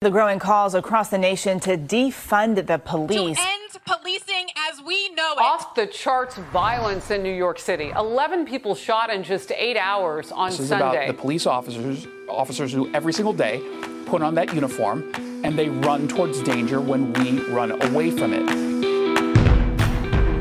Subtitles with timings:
[0.00, 3.36] The growing calls across the nation to defund the police.
[3.36, 5.40] To end policing as we know it.
[5.40, 7.90] Off the charts violence in New York City.
[7.96, 10.84] 11 people shot in just eight hours on this is Sunday.
[10.84, 13.60] about the police officers, officers who every single day
[14.06, 15.02] put on that uniform
[15.42, 18.46] and they run towards danger when we run away from it.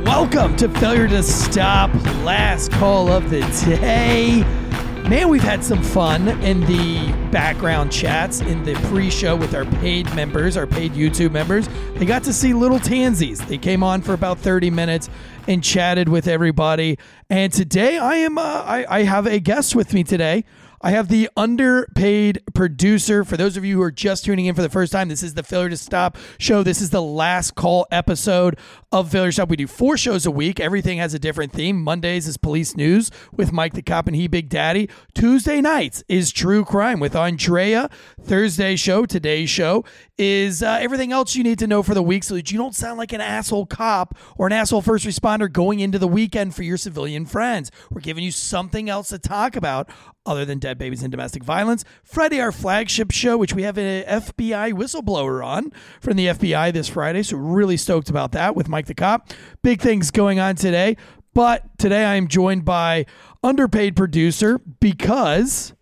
[0.05, 1.92] Welcome to Failure to Stop,
[2.24, 4.66] last call of the day.
[5.10, 9.64] Man, we've had some fun in the background chats in the pre show with our
[9.64, 11.70] paid members, our paid YouTube members.
[11.93, 13.39] They got to see little Tansies.
[13.48, 15.10] They came on for about 30 minutes
[15.48, 16.98] and chatted with everybody.
[17.29, 20.43] And today I am, uh, I, I have a guest with me today.
[20.79, 23.23] I have the underpaid producer.
[23.23, 25.33] For those of you who are just tuning in for the first time, this is
[25.33, 26.61] the Failure to Stop show.
[26.61, 28.59] This is the last call episode
[28.91, 29.50] of Failure to Stop.
[29.50, 30.59] We do four shows a week.
[30.59, 31.81] Everything has a different theme.
[31.81, 34.88] Mondays is police news with Mike the Cop and He Big Daddy.
[35.16, 37.89] Tuesday nights is true crime with Andrea.
[38.22, 39.83] Thursday show, today's show,
[40.17, 42.76] is uh, everything else you need to know for the week so that you don't
[42.76, 46.64] sound like an asshole cop or an asshole first responder going into the weekend for
[46.64, 47.72] your civilian friends.
[47.92, 49.90] We're giving you something else to talk about
[50.26, 51.86] other than dead babies and domestic violence.
[52.04, 56.90] Friday, our flagship show, which we have an FBI whistleblower on from the FBI this
[56.90, 57.24] Friday.
[57.24, 59.30] So, really stoked about that with Mike the Cop.
[59.62, 60.98] Big things going on today.
[61.34, 63.06] But today I am joined by
[63.44, 65.74] underpaid producer because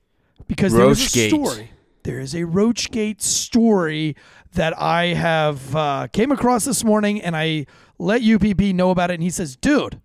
[0.48, 1.72] because there is a story.
[2.06, 4.16] There is a Roachgate story
[4.54, 7.66] that I have uh, came across this morning, and I
[7.98, 10.00] let UPP know about it, and he says, "Dude,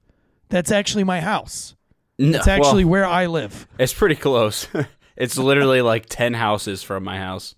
[0.49, 1.77] that's actually my house.
[2.19, 4.67] No, It's actually well, where I live." it's pretty close.
[5.17, 7.55] it's literally like ten houses from my house.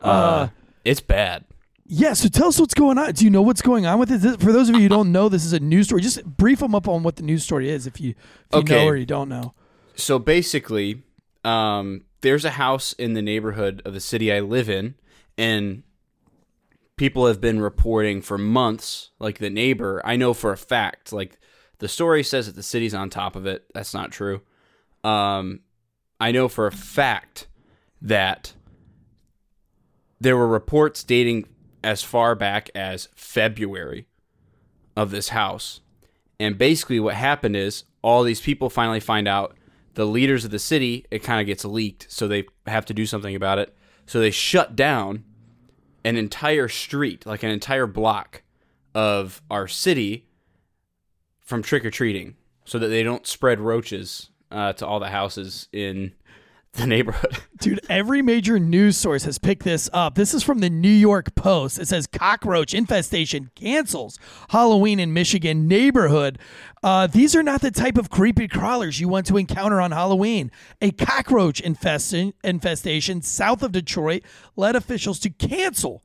[0.00, 0.48] Uh,
[0.84, 1.44] it's bad.
[1.86, 3.12] Yeah, so tell us what's going on.
[3.12, 4.18] Do you know what's going on with it?
[4.22, 6.00] This- For those of you who don't know, this is a news story.
[6.02, 8.16] Just brief them up on what the news story is, if you if
[8.54, 8.74] you Okay.
[8.84, 9.54] know or you don't know.
[9.94, 11.02] So basically,
[11.44, 14.94] um, there's a house in the neighborhood of the city I live in,
[15.36, 15.82] and
[16.96, 19.10] people have been reporting for months.
[19.18, 21.12] Like the neighbor, I know for a fact.
[21.12, 21.38] Like
[21.78, 23.66] the story says that the city's on top of it.
[23.74, 24.40] That's not true.
[25.04, 25.60] Um,
[26.20, 27.48] I know for a fact
[28.00, 28.54] that
[30.20, 31.48] there were reports dating
[31.82, 34.06] as far back as February
[34.96, 35.80] of this house.
[36.38, 39.56] And basically, what happened is all these people finally find out
[39.94, 43.06] the leaders of the city, it kind of gets leaked, so they have to do
[43.06, 43.74] something about it.
[44.06, 45.24] So they shut down
[46.04, 48.42] an entire street, like an entire block
[48.94, 50.26] of our city
[51.40, 55.68] from trick or treating so that they don't spread roaches uh, to all the houses
[55.72, 56.12] in
[56.72, 57.38] the neighborhood.
[57.58, 60.14] Dude, every major news source has picked this up.
[60.14, 61.78] This is from the New York Post.
[61.78, 64.18] It says cockroach infestation cancels
[64.50, 66.38] Halloween in Michigan neighborhood.
[66.82, 70.50] Uh, these are not the type of creepy crawlers you want to encounter on Halloween.
[70.80, 74.22] A cockroach infestation, infestation south of Detroit
[74.56, 76.02] led officials to cancel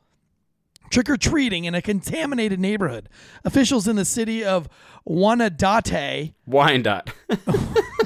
[0.90, 3.10] trick or treating in a contaminated neighborhood.
[3.44, 4.68] Officials in the city of
[5.08, 7.10] Wanadate Wyandotte.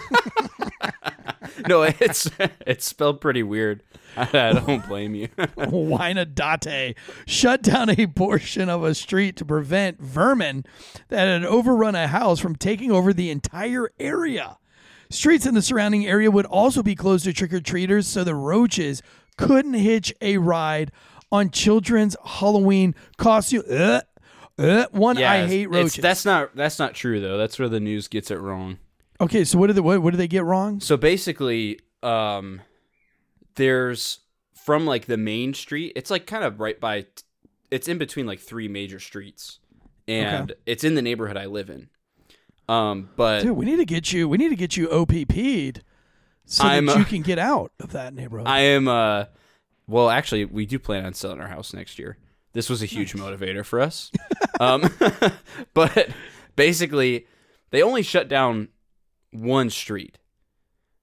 [1.68, 2.30] no, it's
[2.66, 3.84] it's spelled pretty weird.
[4.16, 5.30] I, I don't blame you.
[5.58, 6.96] Wyandotte
[7.26, 10.66] shut down a portion of a street to prevent vermin
[11.10, 14.58] that had overrun a house from taking over the entire area.
[15.10, 18.36] Streets in the surrounding area would also be closed to trick or treaters so the
[18.36, 19.02] roaches
[19.38, 20.92] couldn't hitch a ride
[21.32, 23.64] on children's Halloween costume.
[23.70, 24.02] Uh,
[24.58, 25.96] uh, one, I hate roaches.
[25.96, 27.38] That's not that's not true though.
[27.38, 28.78] That's where the news gets it wrong.
[29.22, 30.80] Okay, so what did they, what, what did they get wrong?
[30.80, 32.62] So basically, um,
[33.56, 34.20] there's
[34.66, 35.94] from like the main street.
[35.96, 37.06] It's like kind of right by.
[37.70, 39.60] It's in between like three major streets,
[40.08, 41.90] and it's in the neighborhood I live in.
[42.68, 44.28] Um, but Dude, we need to get you.
[44.28, 45.84] We need to get you OPP'd
[46.52, 48.48] so I'm, that uh, you can get out of that neighborhood.
[48.48, 49.26] I am uh
[49.88, 52.18] well actually we do plan on selling our house next year.
[52.54, 54.12] This was a huge motivator for us.
[54.60, 54.94] um
[55.74, 56.10] but
[56.56, 57.26] basically
[57.70, 58.68] they only shut down
[59.32, 60.18] one street.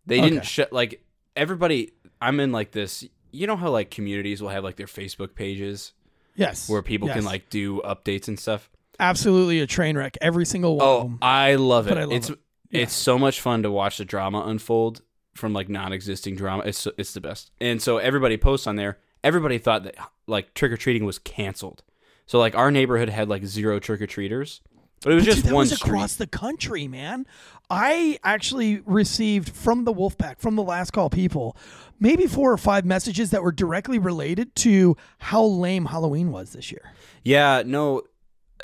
[0.06, 1.04] They didn't shut like
[1.36, 5.34] everybody I'm in like this you know how like communities will have like their Facebook
[5.34, 5.92] pages
[6.34, 8.70] yes, where people can like do updates and stuff.
[8.98, 10.16] absolutely a train wreck.
[10.20, 11.18] Every single one of Oh, them.
[11.20, 11.90] I love it.
[11.90, 12.38] But I love it's it.
[12.70, 12.80] Yeah.
[12.82, 15.02] it's so much fun to watch the drama unfold
[15.34, 16.62] from like non-existing drama.
[16.66, 17.50] It's it's the best.
[17.60, 18.98] And so everybody posts on there.
[19.22, 19.96] Everybody thought that
[20.26, 21.82] like trick or treating was canceled.
[22.26, 24.60] So like our neighborhood had like zero trick or treaters,
[25.02, 25.88] but it was But just dude, one was street.
[25.90, 27.26] across the country, man.
[27.70, 31.56] I actually received from the Wolfpack, from the last call people,
[32.00, 36.72] maybe four or five messages that were directly related to how lame Halloween was this
[36.72, 36.92] year.
[37.22, 38.02] Yeah, no,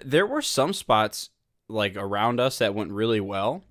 [0.04, 1.30] there were some spots
[1.68, 3.62] like around us that went really well,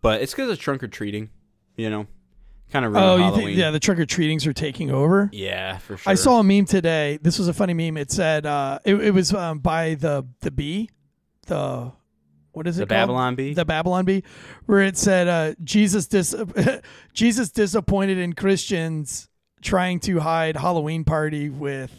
[0.00, 1.30] but it's because of trunk or treating,
[1.76, 2.06] you know,
[2.72, 5.28] Kind of Oh, you think yeah, the trick or treatings are taking over?
[5.30, 6.10] Yeah, for sure.
[6.10, 7.18] I saw a meme today.
[7.20, 7.98] This was a funny meme.
[7.98, 10.88] It said uh, it, it was um, by the the bee,
[11.48, 11.92] the
[12.52, 12.88] what is it?
[12.88, 13.08] The called?
[13.08, 13.54] Babylon bee?
[13.54, 14.22] The Babylon bee,
[14.66, 16.34] where it said uh, Jesus dis-
[17.12, 19.28] Jesus disappointed in Christians
[19.62, 21.92] trying to hide Halloween party with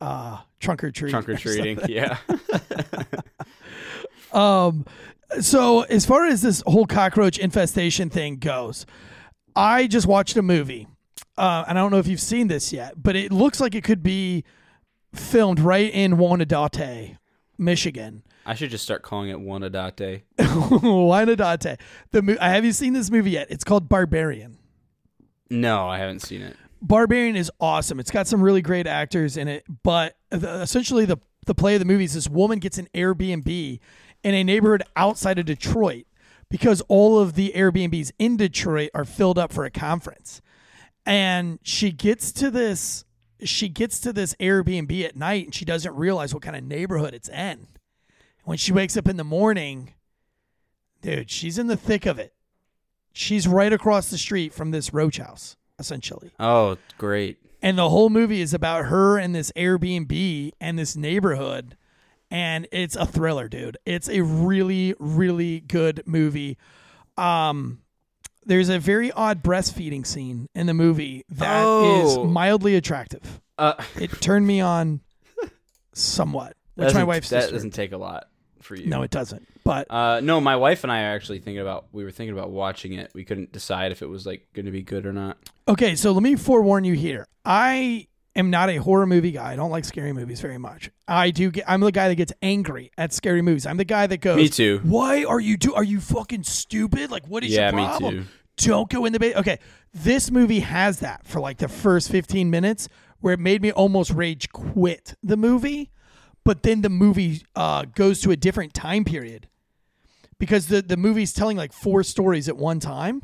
[0.00, 1.10] uh, trunk or treat.
[1.10, 1.78] trunk or treating.
[1.88, 2.18] Yeah.
[4.32, 4.84] Um,
[5.40, 8.84] so as far as this whole cockroach infestation thing goes,
[9.54, 10.88] I just watched a movie,
[11.38, 13.84] uh, and I don't know if you've seen this yet, but it looks like it
[13.84, 14.42] could be
[15.14, 17.16] filmed right in Wanadate,
[17.56, 18.24] Michigan.
[18.46, 20.22] I should just start calling it Wanadate.
[20.38, 21.78] Wanadate.
[22.10, 23.48] The mo- have you seen this movie yet?
[23.50, 24.58] It's called Barbarian.
[25.50, 26.56] No, I haven't seen it.
[26.82, 27.98] Barbarian is awesome.
[27.98, 31.78] It's got some really great actors in it, but the, essentially the the play of
[31.78, 33.78] the movie is this woman gets an Airbnb
[34.22, 36.06] in a neighborhood outside of Detroit
[36.50, 40.40] because all of the Airbnbs in Detroit are filled up for a conference.
[41.04, 43.04] And she gets to this
[43.42, 47.12] she gets to this Airbnb at night and she doesn't realize what kind of neighborhood
[47.12, 47.66] it's in.
[48.44, 49.94] When she wakes up in the morning,
[51.00, 52.34] dude, she's in the thick of it.
[53.12, 56.32] She's right across the street from this roach house, essentially.
[56.38, 57.38] Oh, great.
[57.62, 61.76] And the whole movie is about her and this Airbnb and this neighborhood.
[62.30, 63.78] And it's a thriller, dude.
[63.86, 66.58] It's a really, really good movie.
[67.16, 67.80] Um,
[68.44, 72.24] there's a very odd breastfeeding scene in the movie that is Oh.
[72.24, 73.40] mildly attractive.
[73.56, 75.00] Uh, It turned me on
[75.92, 77.54] somewhat, which my wife's that sister.
[77.56, 78.26] doesn't take a lot
[78.64, 78.86] for you.
[78.86, 79.46] No, it doesn't.
[79.64, 81.86] But Uh, no, my wife and I are actually thinking about.
[81.92, 83.10] We were thinking about watching it.
[83.14, 85.36] We couldn't decide if it was like going to be good or not.
[85.68, 87.26] Okay, so let me forewarn you here.
[87.44, 89.52] I am not a horror movie guy.
[89.52, 90.90] I don't like scary movies very much.
[91.06, 93.64] I do get I'm the guy that gets angry at scary movies.
[93.66, 94.80] I'm the guy that goes Me too.
[94.82, 97.10] Why are you do are you fucking stupid?
[97.10, 98.14] Like what is Yeah, your me problem?
[98.24, 98.68] too.
[98.68, 99.34] Don't go in the bait.
[99.36, 99.58] Okay,
[99.92, 102.88] this movie has that for like the first 15 minutes
[103.20, 105.90] where it made me almost rage quit the movie,
[106.44, 109.48] but then the movie uh, goes to a different time period
[110.38, 113.22] because the the movie's telling like four stories at one time.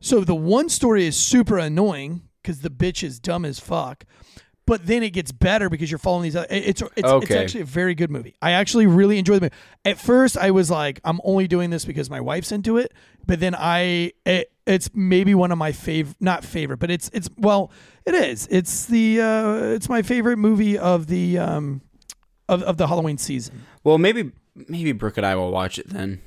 [0.00, 4.04] So the one story is super annoying because the bitch is dumb as fuck.
[4.66, 6.36] But then it gets better because you're following these.
[6.36, 8.34] Other, it- it's it's, it's actually a very good movie.
[8.40, 9.54] I actually really enjoy the movie.
[9.84, 12.92] At first, I was like, I'm only doing this because my wife's into it.
[13.26, 17.28] But then I, it, it's maybe one of my favorite, not favorite, but it's it's
[17.36, 17.70] well,
[18.06, 18.46] it is.
[18.50, 21.82] It's the uh, it's my favorite movie of the um
[22.48, 23.62] of of the Halloween season.
[23.82, 26.20] Well, maybe maybe Brooke and I will watch it then.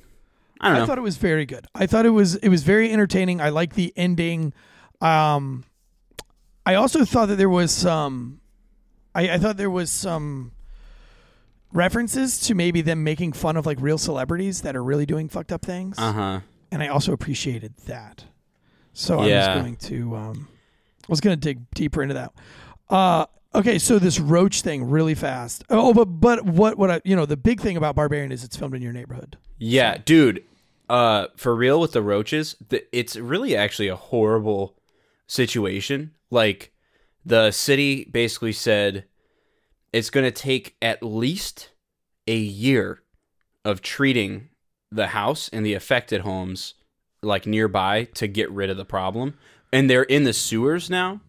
[0.60, 0.84] I don't know.
[0.84, 1.68] I thought it was very good.
[1.76, 3.42] I thought it was it was very entertaining.
[3.42, 4.54] I like the ending.
[5.02, 5.66] Um,
[6.66, 8.42] I also thought that there was some.
[9.14, 10.52] I, I thought there was some
[11.74, 15.52] references to maybe them making fun of like real celebrities that are really doing fucked
[15.52, 16.40] up things, uh huh.
[16.72, 18.26] and I also appreciated that.
[18.94, 20.48] So I was going to um,
[21.04, 22.34] I was going to dig deeper into that.
[22.90, 23.26] Uh,
[23.56, 25.64] okay, so this roach thing really fast.
[25.70, 28.56] Oh, but but what what I you know the big thing about Barbarian is it's
[28.56, 29.38] filmed in your neighborhood.
[29.58, 30.44] Yeah, dude.
[30.90, 34.78] Uh, for real with the roaches, the, it's really actually a horrible
[35.28, 36.12] situation.
[36.32, 36.72] Like,
[37.26, 39.04] the city basically said
[39.92, 41.72] it's going to take at least
[42.26, 43.02] a year
[43.66, 44.48] of treating
[44.90, 46.76] the house and the affected homes
[47.22, 49.34] like nearby to get rid of the problem.
[49.74, 51.20] And they're in the sewers now.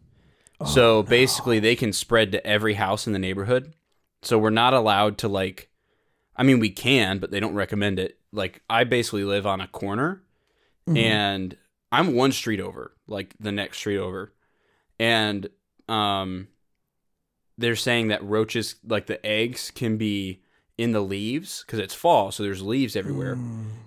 [0.66, 3.74] So basically, they can spread to every house in the neighborhood.
[4.22, 5.68] So we're not allowed to like
[6.38, 8.16] I mean, we can, but they don't recommend it.
[8.32, 10.22] Like, I basically live on a corner,
[10.96, 11.56] and
[11.90, 14.32] I'm one street over, like the next street over,
[15.00, 15.48] and
[15.88, 16.46] um,
[17.58, 20.42] they're saying that roaches, like the eggs, can be
[20.76, 23.36] in the leaves because it's fall, so there's leaves everywhere,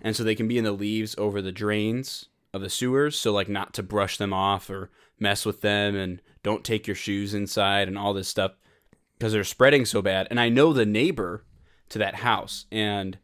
[0.01, 3.18] and so they can be in the leaves over the drains of the sewers.
[3.18, 6.96] So, like, not to brush them off or mess with them, and don't take your
[6.96, 8.54] shoes inside and all this stuff
[9.18, 10.28] because they're spreading so bad.
[10.30, 11.46] And I know the neighbor
[11.90, 13.18] to that house, and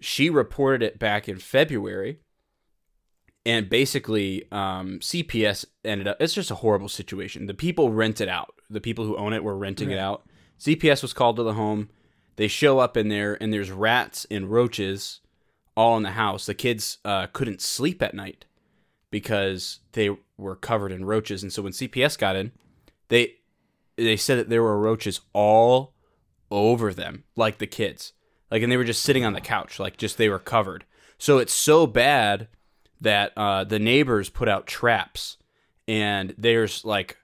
[0.00, 2.20] she reported it back in February.
[3.46, 6.16] And basically, um, CPS ended up.
[6.18, 7.46] It's just a horrible situation.
[7.46, 8.54] The people rent it out.
[8.70, 10.24] The people who own it were renting it out.
[10.58, 11.90] CPS was called to the home.
[12.36, 15.20] They show up in there, and there's rats and roaches
[15.76, 16.46] all in the house.
[16.46, 18.46] The kids uh, couldn't sleep at night
[19.10, 21.42] because they were covered in roaches.
[21.42, 22.52] And so when CPS got in,
[23.08, 23.34] they
[23.96, 25.94] they said that there were roaches all
[26.50, 28.12] over them, like the kids.
[28.50, 30.84] Like, and they were just sitting on the couch, like just they were covered.
[31.18, 32.48] So it's so bad
[33.00, 35.36] that uh, the neighbors put out traps,
[35.86, 37.16] and there's like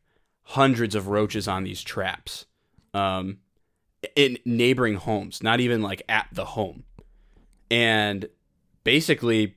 [0.42, 2.46] hundreds of roaches on these traps,
[2.94, 3.38] um,
[4.16, 6.84] in neighboring homes, not even like at the home.
[7.70, 8.28] And
[8.84, 9.54] basically,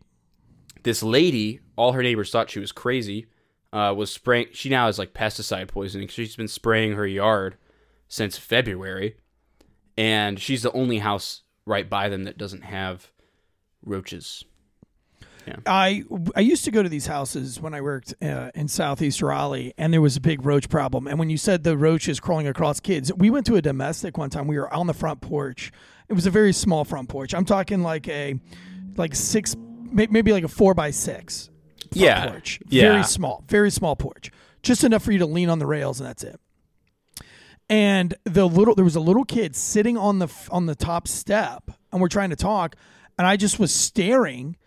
[0.83, 3.27] this lady, all her neighbors thought she was crazy.
[3.74, 4.48] Uh, was spraying.
[4.53, 6.08] She now has like pesticide poisoning.
[6.08, 7.58] She's been spraying her yard
[8.08, 9.18] since February,
[9.98, 13.12] and she's the only house right by them that doesn't have
[13.84, 14.46] roaches.
[15.48, 15.56] Yeah.
[15.65, 16.03] I
[16.36, 19.92] I used to go to these houses when I worked uh, in Southeast Raleigh, and
[19.92, 21.08] there was a big roach problem.
[21.08, 24.30] And when you said the roaches crawling across kids, we went to a domestic one
[24.30, 24.48] time.
[24.48, 25.72] We were on the front porch.
[26.08, 27.34] It was a very small front porch.
[27.34, 28.39] I'm talking like a
[28.96, 29.56] like six,
[29.92, 31.50] maybe like a four by six.
[31.95, 32.59] Yeah, porch.
[32.69, 32.91] yeah.
[32.91, 34.31] Very small, very small porch.
[34.62, 36.39] Just enough for you to lean on the rails, and that's it.
[37.69, 41.71] And the little there was a little kid sitting on the on the top step,
[41.91, 42.75] and we're trying to talk,
[43.17, 44.57] and I just was staring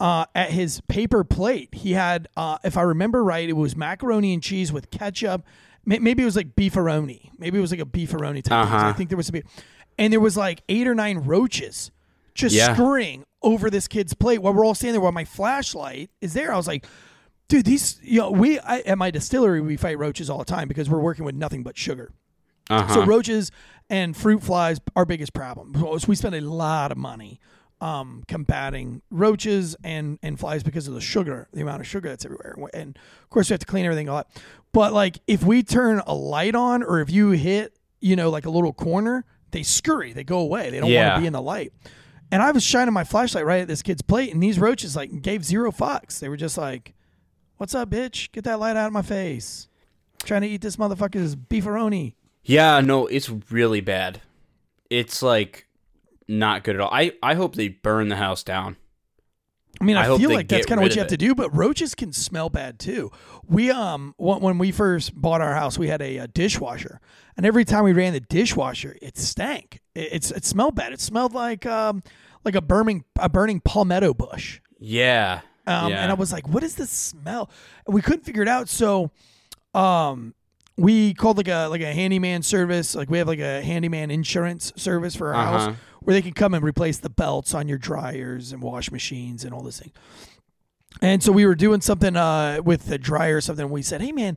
[0.00, 1.72] uh, at his paper plate.
[1.72, 5.44] He had, uh, if I remember right, it was macaroni and cheese with ketchup.
[5.84, 7.30] Maybe it was like beefaroni.
[7.38, 8.44] Maybe it was like a beefaroni type.
[8.44, 8.52] thing.
[8.74, 8.86] Uh-huh.
[8.88, 9.42] I think there was a, be-
[9.98, 11.90] and there was like eight or nine roaches
[12.34, 12.72] just Yeah.
[12.74, 15.00] scurrying over this kid's plate while we're all standing there.
[15.00, 16.86] While my flashlight is there, I was like,
[17.48, 20.68] dude, these, you know, we I, at my distillery we fight roaches all the time
[20.68, 22.12] because we're working with nothing but sugar.
[22.70, 22.94] Uh-huh.
[22.94, 23.50] So roaches
[23.90, 25.74] and fruit flies, our biggest problem.
[25.74, 27.40] So we spend a lot of money
[27.82, 32.24] um, combating roaches and, and flies because of the sugar, the amount of sugar that's
[32.24, 32.54] everywhere.
[32.72, 34.30] And of course, we have to clean everything a lot.
[34.72, 38.46] But like, if we turn a light on, or if you hit, you know, like
[38.46, 40.70] a little corner, they scurry, they go away.
[40.70, 41.72] They don't want to be in the light.
[42.32, 45.20] And I was shining my flashlight right at this kid's plate, and these roaches like
[45.20, 46.18] gave zero fucks.
[46.18, 46.94] They were just like,
[47.58, 48.32] "What's up, bitch?
[48.32, 49.68] Get that light out of my face!
[50.24, 54.22] trying to eat this motherfucker's beefaroni." Yeah, no, it's really bad.
[54.88, 55.68] It's like
[56.26, 56.90] not good at all.
[56.90, 58.76] I, I hope they burn the house down.
[59.80, 61.54] I mean, I, I feel like that's kind of what you have to do, but
[61.56, 63.10] roaches can smell bad too.
[63.46, 67.00] We um when, we first bought our house, we had a, uh dishwasher,
[67.36, 69.80] and every time we ran the dishwasher, it stank.
[69.94, 70.92] It, it's it smelled bad.
[70.92, 72.02] It smelled like um
[72.44, 74.60] like a burning a burning palmetto bush.
[74.78, 75.40] Yeah.
[75.66, 76.02] Um, yeah.
[76.02, 77.48] And I was like, what is this smell?
[77.86, 78.68] And we couldn't figure it out.
[78.68, 79.12] So
[79.74, 80.34] um,
[80.76, 82.94] we called like a like a handyman service.
[82.94, 85.58] Like we have like a handyman insurance service for our Uh-huh.
[85.70, 89.44] house where they can come and replace the belts on your dryers and wash machines
[89.44, 89.92] and all this thing.
[91.00, 93.64] And so we were doing something uh, with the dryer or something.
[93.64, 94.36] And we said, hey man,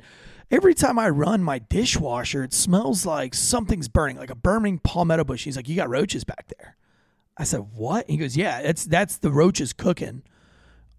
[0.51, 5.23] every time I run my dishwasher, it smells like something's burning, like a burning palmetto
[5.23, 5.43] bush.
[5.43, 6.75] He's like, you got roaches back there.
[7.37, 8.09] I said, what?
[8.09, 10.23] He goes, yeah, that's that's the roaches cooking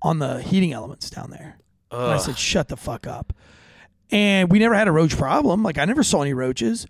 [0.02, 1.58] on the heating elements down there.
[1.90, 3.32] And I said, shut the fuck up.
[4.10, 5.62] And we never had a roach problem.
[5.62, 6.86] Like I never saw any roaches.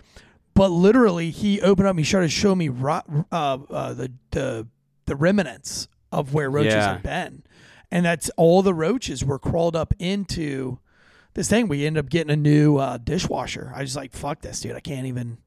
[0.54, 1.90] But literally, he opened up.
[1.92, 4.66] and He started showing me ro- uh, uh, the the
[5.06, 6.92] the remnants of where roaches Yeah.
[6.94, 7.42] had been,
[7.90, 10.78] and that's all the roaches were crawled up into
[11.34, 11.68] this thing.
[11.68, 13.70] We ended up getting a new uh, dishwasher.
[13.74, 14.76] I was like, fuck this, dude.
[14.76, 15.38] I can't even.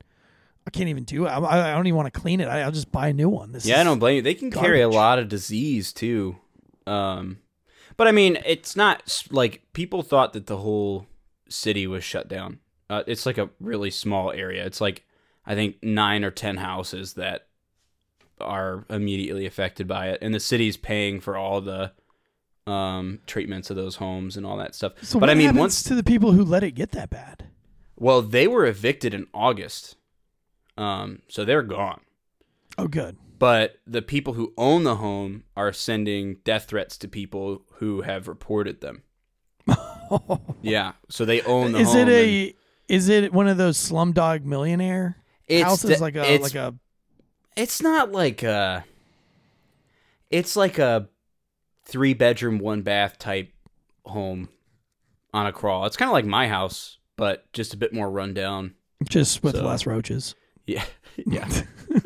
[0.67, 1.29] I can't even do it.
[1.29, 2.45] I, I don't even want to clean it.
[2.47, 3.51] I, I'll just buy a new one.
[3.53, 4.21] This Yeah, I don't blame you.
[4.21, 6.35] They can carry a lot of disease too.
[6.85, 7.39] Um,
[7.97, 11.07] but I mean, it's not like people thought that the whole
[11.49, 12.59] city was shut down.
[12.89, 14.65] Uh, it's like a really small area.
[14.65, 15.03] It's like
[15.45, 17.47] I think nine or ten houses that
[18.39, 21.91] are immediately affected by it, and the city's paying for all the
[22.65, 24.93] um, treatments of those homes and all that stuff.
[25.03, 27.09] So but what I mean, happens once to the people who let it get that
[27.09, 27.49] bad?
[27.95, 29.97] well, they were evicted in August,
[30.77, 32.01] um, so they're gone.
[32.77, 33.17] Oh, good.
[33.37, 38.27] but the people who own the home are sending death threats to people who have
[38.29, 39.03] reported them.
[40.61, 41.97] yeah, so they own the is home.
[41.97, 42.55] it and a
[42.87, 46.75] is it one of those Slumdog Millionaire It's houses like a it's- like a
[47.55, 48.85] It's not like a.
[50.29, 51.09] It's like a
[51.85, 53.51] three bedroom, one bath type
[54.05, 54.49] home
[55.33, 55.85] on a crawl.
[55.85, 58.75] It's kind of like my house, but just a bit more rundown.
[59.09, 60.35] just with So- less roaches?
[60.69, 60.83] Yeah,
[61.25, 61.47] yeah.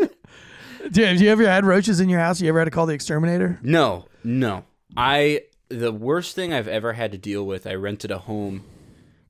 [0.91, 2.39] Do you, have you ever had roaches in your house?
[2.39, 3.59] You ever had to call the exterminator?
[3.61, 4.63] No, no.
[4.95, 7.65] I the worst thing I've ever had to deal with.
[7.67, 8.63] I rented a home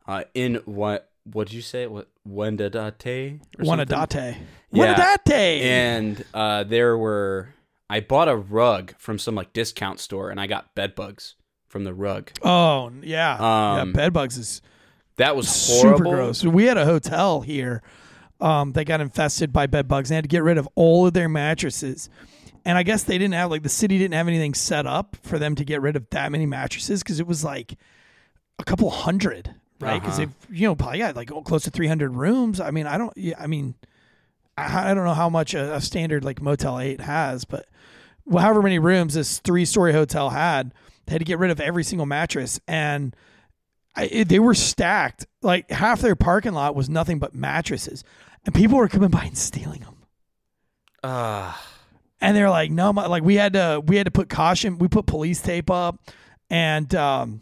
[0.07, 1.09] uh, in what?
[1.31, 1.87] What did you say?
[1.87, 3.39] What Wendadate?
[3.59, 4.35] Wanadate.
[4.71, 5.17] Yeah.
[5.29, 7.49] And uh, there were.
[7.89, 11.35] I bought a rug from some like discount store, and I got bed bugs
[11.67, 12.31] from the rug.
[12.43, 13.33] oh yeah,
[13.79, 13.93] Um, yeah.
[13.93, 14.61] Bed bugs is
[15.17, 15.47] That was
[15.81, 15.97] horrible.
[15.97, 16.43] super gross.
[16.43, 17.81] We had a hotel here
[18.41, 20.09] um, that got infested by bed bugs.
[20.09, 22.09] and They had to get rid of all of their mattresses.
[22.65, 25.37] And I guess they didn't have like the city didn't have anything set up for
[25.37, 27.75] them to get rid of that many mattresses because it was like
[28.59, 30.01] a couple hundred, right?
[30.01, 30.29] Because Uh-huh.
[30.49, 32.59] they've you know probably got like oh, close to three hundred rooms.
[32.61, 33.11] I mean, I don't.
[33.17, 33.75] Yeah, I mean,
[34.57, 37.67] I, I don't know how much a, a standard like Motel Eight has, but
[38.25, 40.73] well, however many rooms this three story hotel had,
[41.05, 43.15] they had to get rid of every single mattress and.
[43.95, 45.27] I, it, they were stacked.
[45.43, 48.03] Like half their parking lot was nothing but mattresses,
[48.43, 49.97] and people were coming by and stealing them.
[51.03, 51.61] Ah,
[52.23, 54.77] And they're like, no, my, like we had to, we had to put caution.
[54.77, 55.99] We put police tape up,
[56.49, 57.41] and um,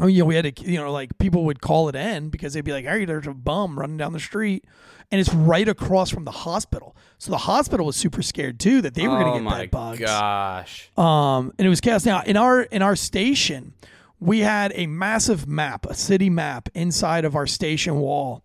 [0.00, 2.54] Oh, you know, we had to, you know, like people would call it in because
[2.54, 4.64] they'd be like, "Hey, there's a bum running down the street,"
[5.10, 6.96] and it's right across from the hospital.
[7.18, 9.58] So the hospital was super scared too that they were going oh to get my
[9.58, 9.98] bed bugs.
[9.98, 10.90] gosh.
[10.96, 12.06] Um, and it was chaos.
[12.06, 13.74] Now in our in our station,
[14.18, 18.42] we had a massive map, a city map inside of our station wall,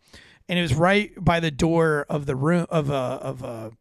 [0.50, 3.72] and it was right by the door of the room of a of a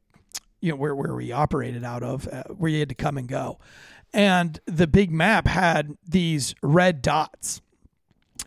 [0.64, 3.28] you know where where we operated out of, uh, where you had to come and
[3.28, 3.58] go,
[4.14, 7.60] and the big map had these red dots,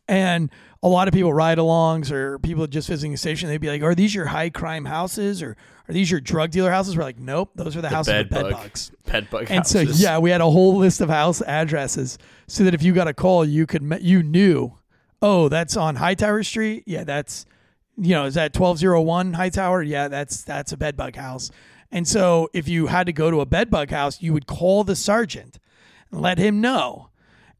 [0.07, 0.49] and
[0.81, 3.93] a lot of people ride-alongs or people just visiting the station, they'd be like, "Are
[3.93, 5.55] these your high crime houses or
[5.87, 8.29] are these your drug dealer houses?" We're like, "Nope, those are the, houses bed with
[8.31, 8.51] bed bug.
[8.51, 12.63] bugs." Bed bug And so yeah, we had a whole list of house addresses so
[12.63, 14.73] that if you got a call, you could you knew,
[15.21, 16.81] oh, that's on Hightower Street.
[16.87, 17.45] Yeah, that's
[17.95, 19.83] you know, is that twelve zero one Hightower?
[19.83, 21.51] Yeah, that's that's a bedbug house.
[21.91, 24.95] And so if you had to go to a bedbug house, you would call the
[24.95, 25.59] sergeant,
[26.11, 27.09] and let him know,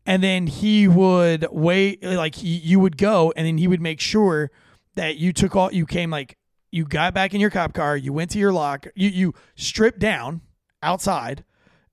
[0.05, 2.03] and then he would wait.
[2.03, 4.51] Like he, you would go, and then he would make sure
[4.95, 6.37] that you took all you came like
[6.71, 9.99] you got back in your cop car, you went to your locker, you you stripped
[9.99, 10.41] down
[10.83, 11.43] outside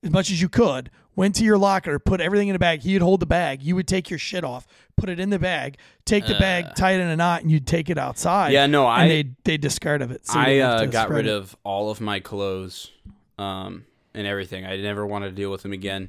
[0.02, 2.80] as much as you could, went to your locker, put everything in a bag.
[2.80, 3.62] He'd hold the bag.
[3.62, 4.66] You would take your shit off,
[4.96, 7.66] put it in the bag, take the bag, tie it in a knot, and you'd
[7.66, 8.48] take it outside.
[8.48, 8.52] Uh.
[8.52, 10.26] Yeah, no, I- they they discard of it.
[10.26, 11.32] so I uh, got rid it.
[11.32, 12.90] of all of my clothes
[13.38, 14.64] um, and everything.
[14.64, 16.08] I never wanted to deal with them again.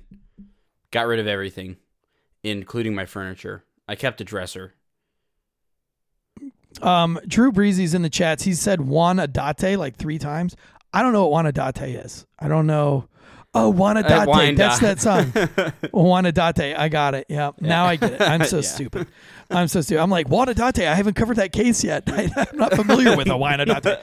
[0.92, 1.78] Got rid of everything,
[2.44, 3.64] including my furniture.
[3.88, 4.74] I kept a dresser.
[6.82, 8.44] Um, Drew Breezy's in the chats.
[8.44, 10.56] He said Juan Adate like three times.
[10.94, 12.26] I don't know what Juan Adate is.
[12.40, 13.08] I don't know.
[13.56, 14.28] Oh, Juan Adate.
[14.28, 15.32] Juan That's that song.
[15.94, 16.78] Juan Adate.
[16.78, 17.26] I got it.
[17.30, 17.52] Yeah.
[17.62, 18.22] Now I get it.
[18.22, 18.62] I'm so Yeah.
[18.64, 19.08] stupid.
[19.50, 20.02] I'm so stupid.
[20.02, 20.80] I'm like, Juan Adate.
[20.88, 22.04] I haven't covered that case yet.
[22.08, 24.00] I, am not familiar with a Juan Adate.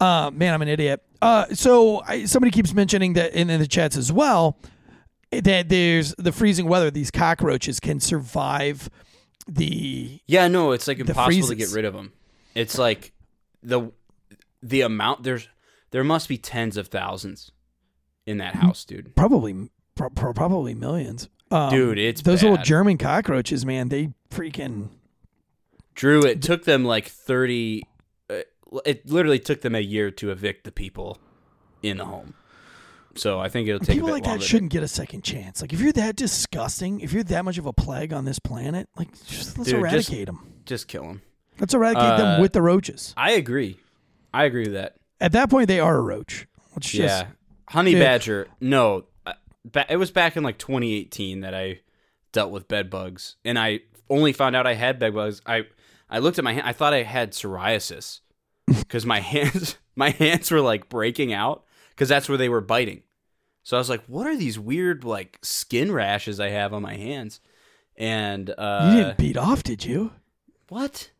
[0.00, 1.02] Uh, man, I'm an idiot.
[1.20, 4.58] Uh, so I, somebody keeps mentioning that in, in the chats as well
[5.30, 6.90] that there's the freezing weather.
[6.90, 8.88] These cockroaches can survive
[9.46, 12.12] the Yeah, no, it's like impossible to get rid of them.
[12.54, 13.12] It's like
[13.62, 13.92] the
[14.62, 15.48] the amount there's
[15.90, 17.50] there must be tens of thousands
[18.26, 19.14] in that house, dude.
[19.14, 21.28] probably pro- pro- probably millions.
[21.50, 22.56] Um, Dude, it's those little.
[22.56, 23.88] German cockroaches, man.
[23.88, 24.88] They freaking
[25.94, 27.84] Drew, it took them like 30
[28.30, 28.40] uh,
[28.84, 31.18] it literally took them a year to evict the people
[31.82, 32.34] in the home.
[33.16, 35.60] So I think it'll take people a bit like that shouldn't get a second chance.
[35.60, 38.88] Like if you're that disgusting, if you're that much of a plague on this planet,
[38.96, 40.52] like just let's Dude, just- eradicate them.
[40.66, 41.22] Just kill them.
[41.60, 43.14] Let's eradicate them uh, with the roaches.
[43.16, 43.78] I agree.
[44.32, 44.96] I agree with that.
[45.20, 46.48] At that point, they are a roach.
[46.74, 47.26] Let's just yeah.
[47.68, 48.48] Honey badger.
[48.60, 49.34] No, uh,
[49.88, 51.80] it was back in like 2018 that I
[52.32, 55.40] dealt with bed bugs, and I only found out I had bed bugs.
[55.46, 55.66] I
[56.10, 56.66] I looked at my hand.
[56.66, 58.20] I thought I had psoriasis
[58.66, 63.02] because my hands my hands were like breaking out because that's where they were biting.
[63.62, 66.96] So I was like, "What are these weird like skin rashes I have on my
[66.96, 67.40] hands?"
[67.96, 70.12] And uh, you didn't beat off, did you?
[70.68, 71.10] what?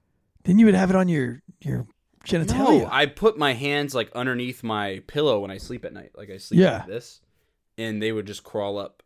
[0.44, 1.86] Then you would have it on your your
[2.24, 2.82] genitalia.
[2.82, 6.12] No, I put my hands like underneath my pillow when I sleep at night.
[6.16, 6.78] Like I sleep Yeah.
[6.78, 7.20] like this,
[7.78, 9.02] and they would just crawl up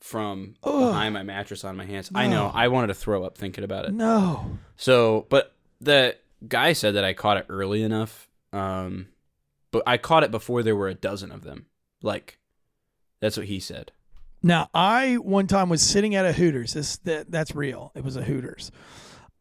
[0.00, 0.72] from Ugh.
[0.90, 2.10] behind my mattress on my hands.
[2.14, 2.50] I know.
[2.54, 3.92] I wanted to throw up thinking about it.
[3.92, 4.58] no.
[4.76, 8.28] So, but the guy said that I caught it early enough.
[8.52, 9.08] Um,
[9.70, 11.66] but I caught it before there were a dozen of them.
[12.00, 12.38] Like,
[13.20, 13.92] that's what he said.
[14.42, 16.74] Now, I one time was sitting at a Hooters.
[16.74, 17.90] This that that's real.
[17.96, 18.70] It was a Hooters.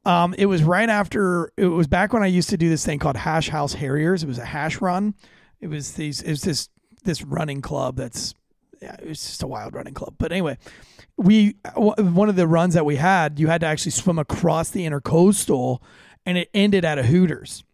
[0.08, 1.52] Um, it was right after.
[1.58, 4.24] It was back when I used to do this thing called Hash House Harriers.
[4.24, 5.13] It was a hash run.
[5.60, 6.22] It was these.
[6.22, 6.70] It was this
[7.04, 7.98] this running club.
[7.98, 8.34] That's
[8.82, 8.96] yeah.
[9.02, 10.15] It was just a wild running club.
[10.17, 10.58] But anyway,
[11.17, 14.88] we one of the runs that we had, you had to actually swim across the
[14.88, 15.82] intercoastal,
[16.26, 17.65] and it ended at a Hooters.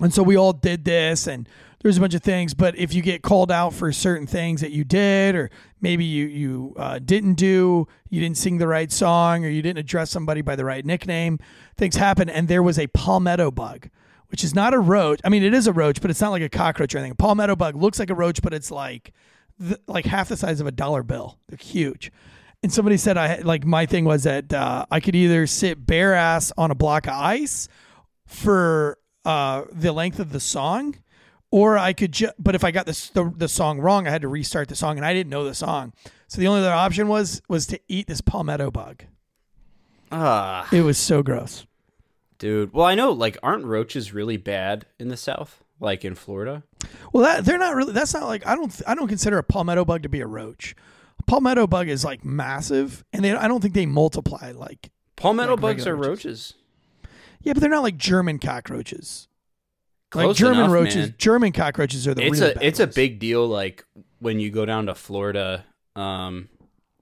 [0.00, 1.48] And so we all did this, and
[1.84, 2.54] there's a bunch of things.
[2.54, 5.50] But if you get called out for certain things that you did, or
[5.82, 9.78] maybe you you uh, didn't do, you didn't sing the right song, or you didn't
[9.78, 11.38] address somebody by the right nickname,
[11.76, 12.30] things happen.
[12.30, 13.90] And there was a palmetto bug,
[14.28, 15.20] which is not a roach.
[15.24, 17.12] I mean, it is a roach, but it's not like a cockroach or anything.
[17.12, 19.12] A palmetto bug looks like a roach, but it's like
[19.60, 21.38] th- like half the size of a dollar bill.
[21.48, 22.10] They're huge.
[22.62, 26.14] And somebody said I like my thing was that uh, I could either sit bare
[26.14, 27.68] ass on a block of ice
[28.24, 30.96] for uh, the length of the song,
[31.54, 32.34] or I could just.
[32.38, 34.96] But if I got this the, the song wrong, I had to restart the song,
[34.96, 35.92] and I didn't know the song.
[36.26, 39.04] So the only other option was was to eat this palmetto bug.
[40.10, 41.66] Ah, It was so gross.
[42.38, 42.72] dude.
[42.72, 45.62] Well, I know, like, aren't roaches really bad in the South?
[45.80, 46.62] Like in Florida?
[47.12, 47.92] Well, that they're not really.
[47.92, 48.82] That's not like I don't.
[48.86, 50.74] I don't consider a palmetto bug to be a roach.
[51.18, 53.32] A palmetto bug is like massive, and they.
[53.32, 54.90] I don't think they multiply like.
[55.16, 56.54] Palmetto Like bugs are regular roaches.
[57.42, 59.28] Yeah, but they're not like German cockroaches.
[60.14, 60.96] Like German enough, roaches.
[60.96, 61.14] man.
[61.18, 63.84] German cockroaches are the it's a it's a big deal like
[64.20, 65.64] when you go down to Florida
[65.96, 66.48] um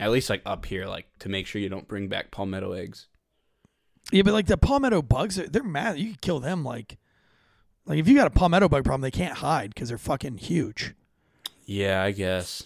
[0.00, 3.06] at least like up here like to make sure you don't bring back palmetto eggs
[4.10, 5.98] Yeah, but like the palmetto bugs, they're- they're mad.
[5.98, 6.64] You could kill them.
[6.64, 6.98] Like,
[7.86, 10.94] like if you got a palmetto bug problem, they can't hide because they're fucking huge.
[11.64, 12.64] Yeah, I guess.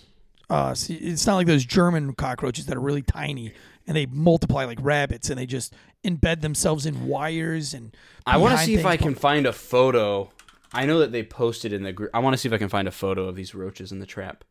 [0.49, 3.53] Uh, see, it's not like those German cockroaches that are really tiny
[3.87, 7.95] and they multiply like rabbits and they just embed themselves in wires and.
[8.25, 8.87] I want to see if.
[8.87, 10.31] I can find a photo.
[10.77, 12.11] I know that they posted in the group.
[12.15, 14.07] I want to see if I can find a photo of these roaches in the
[14.07, 14.45] trap.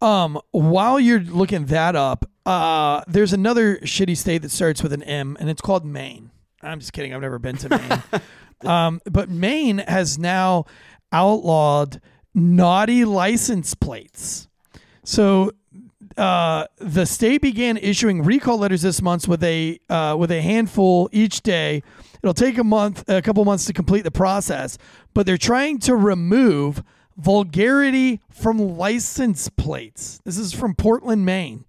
[0.00, 5.02] Um, while you're looking that up, uh, there's another shitty state that starts with an
[5.02, 6.30] M, and it's called Maine.
[6.62, 7.14] I'm just kidding.
[7.14, 7.68] I've never been to
[8.12, 8.70] Maine.
[8.70, 10.66] um, but Maine has now
[11.12, 12.00] outlawed
[12.34, 14.48] naughty license plates.
[15.04, 15.52] So
[16.16, 21.08] uh, the state began issuing recall letters this month with a uh, with a handful
[21.12, 21.82] each day.
[22.22, 24.78] It'll take a month, a couple months to complete the process,
[25.14, 26.82] but they're trying to remove
[27.16, 30.20] vulgarity from license plates.
[30.24, 31.64] This is from Portland, Maine.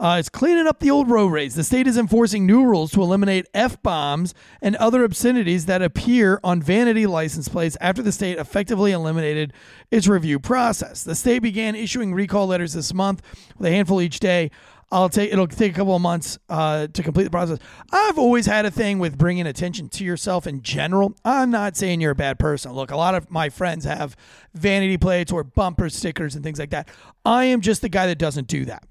[0.00, 1.54] Uh, it's cleaning up the old road rage.
[1.54, 4.32] The state is enforcing new rules to eliminate F bombs
[4.62, 9.52] and other obscenities that appear on vanity license plates after the state effectively eliminated
[9.90, 11.02] its review process.
[11.02, 13.22] The state began issuing recall letters this month
[13.56, 14.52] with a handful each day.
[14.90, 17.58] I'll take it'll take a couple of months uh, to complete the process.
[17.92, 21.14] I've always had a thing with bringing attention to yourself in general.
[21.24, 22.72] I'm not saying you're a bad person.
[22.72, 24.16] Look, a lot of my friends have
[24.54, 26.88] vanity plates or bumper stickers and things like that.
[27.24, 28.87] I am just the guy that doesn't do that.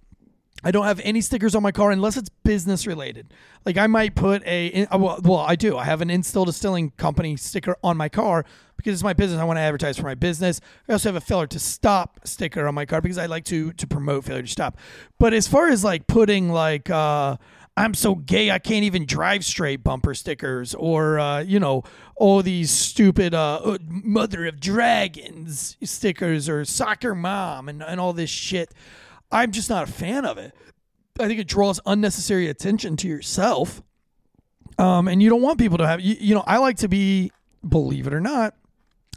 [0.68, 3.34] I don't have any stickers on my car unless it's business related.
[3.66, 5.78] Like I might put a uh, well, I do.
[5.78, 8.44] I have an Instill Distilling Company sticker on my car
[8.76, 9.40] because it's my business.
[9.40, 10.60] I want to advertise for my business.
[10.90, 13.72] I also have a failure to stop sticker on my car because I like to
[13.72, 14.78] to promote failure to stop.
[15.18, 17.38] But as far as like putting like uh
[17.78, 21.84] I'm so gay I can't even drive straight bumper stickers or uh, you know
[22.18, 28.12] all these stupid uh, uh, mother of dragons stickers or soccer mom and, and all
[28.12, 28.74] this shit.
[29.32, 30.54] I'm just not a fan of it.
[31.20, 33.82] I think it draws unnecessary attention to yourself.
[34.78, 37.32] Um, and you don't want people to have, you, you know, I like to be,
[37.68, 38.54] believe it or not,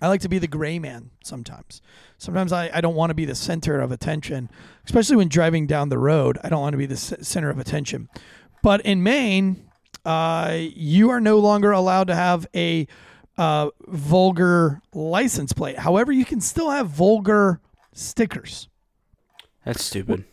[0.01, 1.83] I like to be the gray man sometimes.
[2.16, 4.51] Sometimes I, I don't want to be the center of attention,
[4.87, 6.38] especially when driving down the road.
[6.42, 8.09] I don't want to be the center of attention.
[8.62, 9.68] But in Maine,
[10.07, 12.87] uh, you are no longer allowed to have a
[13.37, 15.79] uh, vulgar license plate.
[15.79, 17.61] However, you can still have vulgar
[17.92, 18.69] stickers.
[19.64, 20.25] That's stupid.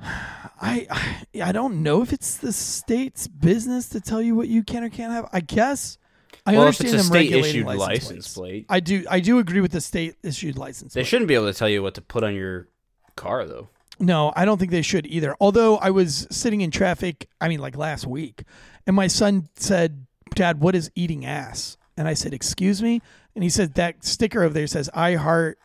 [0.00, 4.62] I, I I don't know if it's the state's business to tell you what you
[4.62, 5.28] can or can't have.
[5.32, 5.98] I guess
[6.46, 8.34] I well, if understand it's a them state regulating issued license, license plates.
[8.34, 10.94] plate, I do I do agree with the state issued license.
[10.94, 11.06] they plate.
[11.06, 12.68] shouldn't be able to tell you what to put on your
[13.16, 13.68] car, though.
[14.00, 15.34] No, I don't think they should either.
[15.40, 18.44] Although I was sitting in traffic, I mean like last week,
[18.86, 23.02] and my son said, "Dad, what is eating ass?" And I said, "Excuse me?"
[23.34, 25.58] And he said that sticker over there says, "I heart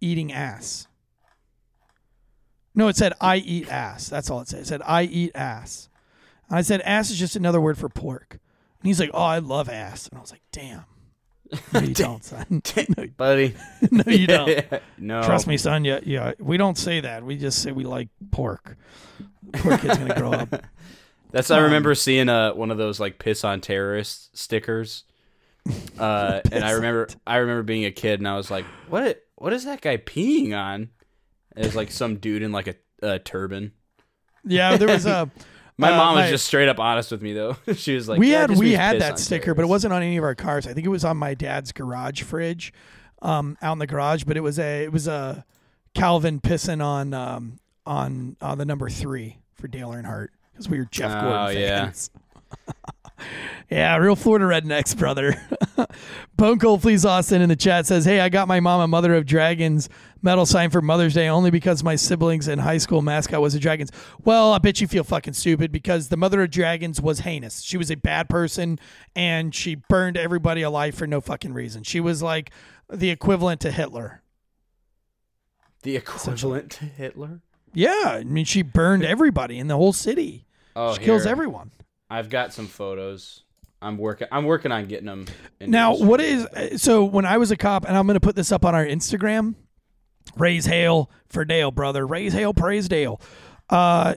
[0.00, 0.87] eating ass."
[2.78, 4.08] No, it said I eat ass.
[4.08, 4.60] That's all it said.
[4.60, 5.88] It said I eat ass.
[6.48, 8.28] And I said ass is just another word for pork.
[8.30, 10.84] And he's like, "Oh, I love ass." And I was like, "Damn."
[11.72, 12.62] No, you don't, son.
[12.96, 13.56] no, Buddy.
[13.90, 14.64] no, you don't.
[14.96, 15.22] no.
[15.22, 15.84] Trust me, son.
[15.84, 16.34] Yeah, yeah.
[16.38, 17.24] We don't say that.
[17.24, 18.76] We just say we like pork.
[19.54, 20.62] Poor kid's gonna grow up.
[21.32, 25.02] That's I remember seeing uh one of those like piss on terrorists stickers.
[25.98, 29.52] Uh and I remember I remember being a kid and I was like, "What what
[29.52, 30.90] is that guy peeing on?"
[31.58, 33.72] It was like some dude in like a, a turban.
[34.44, 35.30] Yeah, there was a.
[35.80, 37.56] My uh, mom was my- just straight up honest with me though.
[37.76, 39.68] she was like, we "Yeah, had just we had piss that on sticker, but it
[39.68, 40.66] wasn't on any of our cars.
[40.66, 42.72] I think it was on my dad's garage fridge,
[43.22, 44.24] um, out in the garage.
[44.24, 45.44] But it was a it was a
[45.94, 50.88] Calvin pissing on um on uh, the number three for Dale Earnhardt because we were
[50.90, 51.84] Jeff Oh, Gordon yeah.
[51.84, 52.10] fans.
[53.70, 55.34] yeah, real Florida rednecks, brother.
[56.36, 59.14] Bone Cold Fleas Austin in the chat says, Hey, I got my mom a Mother
[59.14, 59.88] of Dragons
[60.22, 63.60] medal sign for Mother's Day only because my siblings in high school mascot was a
[63.60, 63.90] Dragons.
[64.24, 67.62] Well, I bet you feel fucking stupid because the Mother of Dragons was heinous.
[67.62, 68.78] She was a bad person
[69.14, 71.82] and she burned everybody alive for no fucking reason.
[71.84, 72.50] She was like
[72.90, 74.22] the equivalent to Hitler.
[75.82, 77.40] the equivalent to Hitler.
[77.74, 80.46] Yeah, I mean, she burned everybody in the whole city.
[80.74, 81.70] Oh, she kills everyone.
[82.10, 83.42] I've got some photos.
[83.80, 84.26] I'm working.
[84.32, 85.26] I'm working on getting them.
[85.60, 86.20] Now, what
[86.78, 88.84] so when I was a cop, and I'm going to put this up on our
[88.84, 89.54] Instagram.
[90.36, 92.06] Raise hail for Dale, brother.
[92.06, 93.20] Raise hail, praise Dale.
[93.70, 94.14] Uh,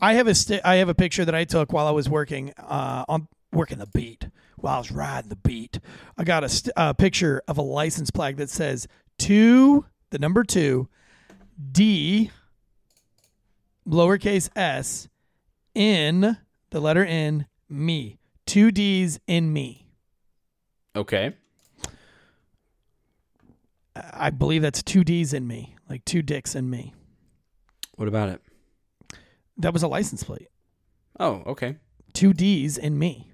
[0.00, 2.52] I have a sti- I have a picture that I took while I was working
[2.58, 4.28] uh, on working the beat.
[4.56, 5.78] While I was riding the beat,
[6.16, 10.88] I got a, st- picture of a license plaque that says two, the number two,
[11.72, 12.30] D,
[13.86, 15.08] lowercase s,
[15.74, 16.38] in
[16.70, 18.18] the letter N, me.
[18.46, 19.86] Two D's in me.
[20.94, 21.34] Okay.
[24.12, 26.94] I believe that's two D's in me, like two dicks in me.
[27.96, 28.42] What about it?
[29.58, 30.48] That was a license plate.
[31.18, 31.76] Oh, okay.
[32.12, 33.30] two D's in me.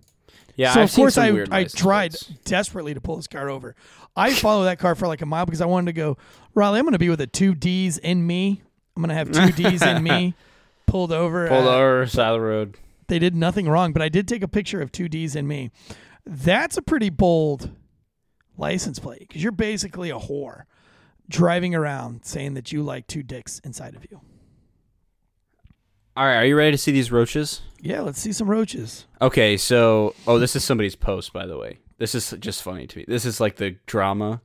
[0.55, 2.27] Yeah, so I've of course I I tried plates.
[2.45, 3.75] desperately to pull this car over.
[4.15, 6.19] I followed that car for like a mile because I wanted to go,
[6.55, 8.63] Riley, I'm going to be with a two D's in me.
[8.95, 10.35] I'm going to have two D's in me.
[10.87, 11.49] Pulled over.
[11.49, 12.77] Pulled over side of the road.
[13.09, 15.71] They did nothing wrong, but I did take a picture of two D's in me.
[16.25, 17.71] That's a pretty bold
[18.57, 20.65] license plate because you're basically a whore
[21.29, 24.21] driving around saying that you like two dicks inside of you.
[26.15, 27.63] All right, are you ready to see these roaches?
[27.81, 29.07] Yeah, let's see some roaches.
[29.23, 31.79] Okay, so oh, this is somebody's post, by the way.
[31.97, 33.05] This is just funny to me.
[33.09, 34.43] This is like the drama.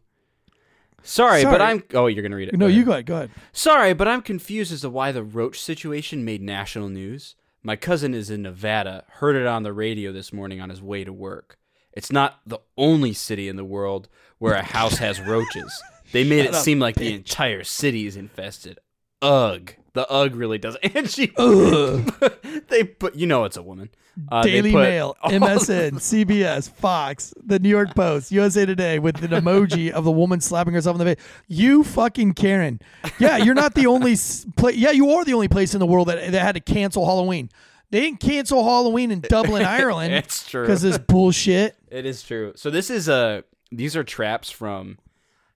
[1.04, 1.84] Sorry, but I'm.
[1.94, 2.58] Oh, you're gonna read it.
[2.58, 3.06] No, Go you go ahead.
[3.06, 3.32] Go ahead.
[3.52, 7.36] Sorry, but I'm confused as to why the roach situation made national news.
[7.68, 11.04] My cousin is in Nevada, heard it on the radio this morning on his way
[11.04, 11.58] to work.
[11.92, 15.84] It's not the only city in the world where a house has roaches.
[16.14, 18.80] They made it seem like the entire city is infested.
[19.22, 19.74] Ugh.
[19.92, 20.78] The ugh really does.
[20.96, 22.10] And she, ugh.
[22.70, 23.90] they put, you know, it's a woman.
[24.32, 29.92] Uh, Daily Mail, MSN, CBS, Fox, the New York Post, USA Today with an emoji
[29.92, 31.26] of the woman slapping herself in the face.
[31.48, 32.80] You fucking Karen.
[33.20, 35.86] Yeah, you're not the only s- pla Yeah, you are the only place in the
[35.86, 37.50] world that, that had to cancel Halloween.
[37.92, 40.14] They didn't cancel Halloween in Dublin, Ireland.
[40.14, 40.64] It's true.
[40.64, 41.76] Because this bullshit.
[41.90, 42.54] It is true.
[42.56, 44.98] So this is a these are traps from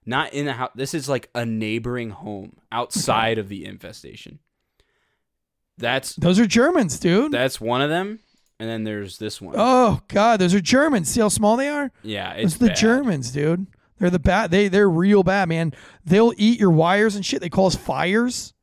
[0.06, 0.70] not in the house.
[0.74, 4.38] This is like a neighboring home outside of the infestation.
[5.78, 7.32] That's Those are Germans, dude.
[7.32, 8.20] that's one of them,
[8.62, 9.56] and then there's this one.
[9.58, 11.08] oh God, those are Germans.
[11.08, 11.90] See how small they are?
[12.02, 12.76] yeah, it's It's the bad.
[12.76, 13.66] Germans, dude.
[13.98, 14.50] They're the bad.
[14.52, 15.72] They they're real bad, man.
[16.04, 17.40] They'll eat your wires and shit.
[17.40, 18.54] They call us fires.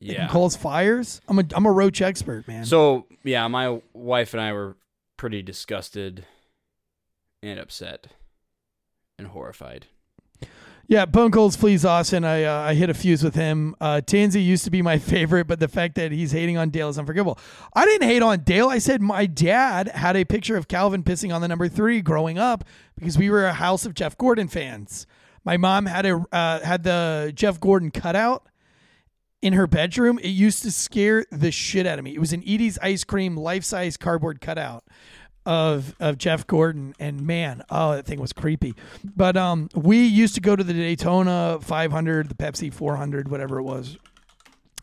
[0.00, 0.26] They Yeah.
[0.34, 1.20] us fires.
[1.28, 2.64] I'm a I'm a roach expert, man.
[2.64, 4.76] So yeah, my wife and I were
[5.16, 6.26] pretty disgusted
[7.42, 8.08] and upset
[9.18, 9.86] and horrified.
[10.86, 12.24] Yeah, Bone Cold's Fleas Austin.
[12.24, 13.74] I uh, I hit a fuse with him.
[13.80, 16.90] Uh, Tansy used to be my favorite, but the fact that he's hating on Dale
[16.90, 17.38] is unforgivable.
[17.74, 18.68] I didn't hate on Dale.
[18.68, 22.38] I said my dad had a picture of Calvin pissing on the number three growing
[22.38, 22.64] up
[22.96, 25.06] because we were a house of Jeff Gordon fans.
[25.42, 28.46] My mom had a uh, had the Jeff Gordon cutout
[29.40, 30.18] in her bedroom.
[30.18, 32.14] It used to scare the shit out of me.
[32.14, 34.84] It was an Edy's ice cream life size cardboard cutout
[35.46, 38.74] of of Jeff Gordon and man, oh that thing was creepy.
[39.04, 43.62] But um we used to go to the Daytona 500, the Pepsi 400, whatever it
[43.64, 43.96] was.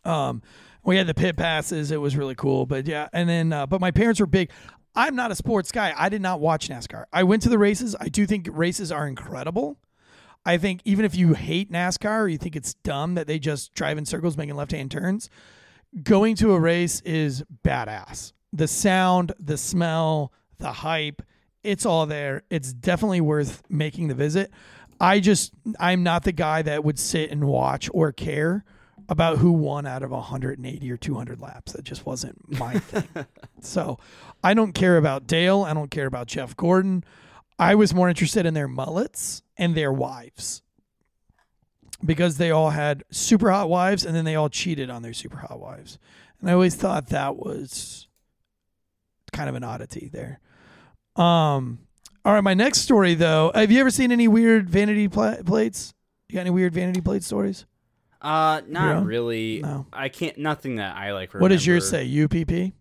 [0.06, 0.42] Um
[0.84, 1.92] we had the pit passes.
[1.92, 2.66] It was really cool.
[2.66, 4.50] But yeah, and then uh, but my parents were big.
[4.96, 5.94] I'm not a sports guy.
[5.98, 7.06] I did not watch NASCAR.
[7.14, 7.96] I went to the races.
[8.00, 9.78] I do think races are incredible.
[10.46, 13.74] I think even if you hate NASCAR or you think it's dumb that they just
[13.74, 15.30] drive in circles making left-hand turns,
[16.04, 18.34] going to a race is badass.
[18.52, 21.22] The sound, the smell, the hype,
[21.64, 22.44] it's all there.
[22.50, 24.52] It's definitely worth making the visit.
[25.00, 28.64] I just I'm not the guy that would sit and watch or care
[29.10, 31.74] about who won out of 180 or 200 laps.
[31.74, 33.26] That just wasn't my thing.
[33.60, 34.00] so,
[34.44, 37.04] I don't care about Dale, I don't care about Jeff Gordon.
[37.60, 40.62] I was more interested in their mullets and their wives
[42.04, 45.38] because they all had super hot wives and then they all cheated on their super
[45.38, 46.00] hot wives.
[46.40, 48.08] And I always thought that was
[49.32, 50.40] kind of an oddity there.
[51.16, 51.80] Um,
[52.24, 53.52] all right, my next story though.
[53.54, 55.94] Have you ever seen any weird vanity pla- plates?
[56.30, 57.66] You got any weird vanity plate stories?
[58.22, 59.62] Uh, not really.
[59.62, 59.88] No.
[59.92, 60.38] I can't.
[60.38, 61.34] Nothing that I like.
[61.34, 62.24] What does yours say?
[62.24, 62.74] UPP?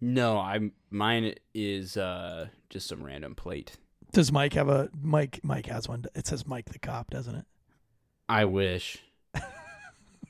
[0.00, 0.72] No, I'm.
[0.90, 3.76] Mine is uh just some random plate.
[4.12, 5.40] Does Mike have a Mike?
[5.42, 6.04] Mike has one.
[6.14, 7.44] It says Mike the cop, doesn't it?
[8.28, 8.98] I wish.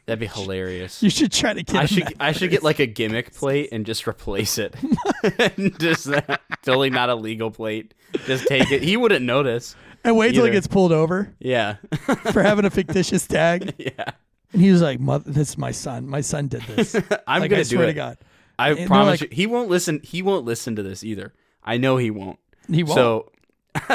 [0.06, 1.02] That'd be hilarious.
[1.02, 1.74] You should try to get.
[1.76, 4.74] I should I should get like a gimmick plate and just replace it.
[5.78, 7.92] just that, totally not a legal plate.
[8.24, 8.82] Just take it.
[8.82, 9.74] He wouldn't notice.
[10.04, 10.52] and wait till it either.
[10.54, 11.76] gets pulled over Yeah.
[12.32, 13.74] for having a fictitious tag.
[13.78, 14.12] yeah.
[14.52, 16.06] And he was like, "Mother, this is my son.
[16.08, 16.94] My son did this."
[17.26, 17.86] I'm like, gonna I do swear it.
[17.88, 18.18] to God,
[18.58, 19.36] I And promise like- you.
[19.36, 20.00] He won't listen.
[20.04, 21.34] He won't listen to this either.
[21.64, 22.38] I know he won't.
[22.70, 22.94] he won't.
[22.94, 23.32] So,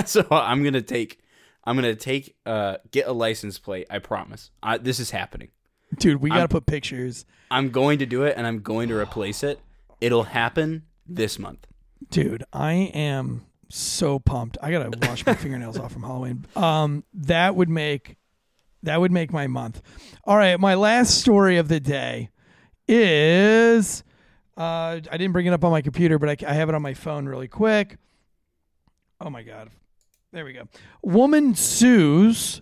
[0.06, 1.20] so I'm gonna take.
[1.64, 2.36] I'm gonna take.
[2.46, 3.88] Uh, get a license plate.
[3.90, 4.52] I promise.
[4.62, 5.48] I, this is happening.
[5.98, 7.26] Dude, we got to put pictures.
[7.50, 9.60] I'm going to do it, and I'm going to replace it.
[10.00, 11.68] It'll happen this month.
[12.10, 14.58] Dude, I am so pumped.
[14.62, 16.46] I gotta wash my fingernails off from Halloween.
[16.56, 18.18] Um, that would make
[18.84, 19.82] that would make my month.
[20.26, 22.30] All right, my last story of the day
[22.88, 24.04] is
[24.58, 26.82] uh, I didn't bring it up on my computer, but I, I have it on
[26.82, 27.98] my phone really quick.
[29.20, 29.70] Oh my god,
[30.34, 30.68] there we go.
[31.04, 32.62] Woman sues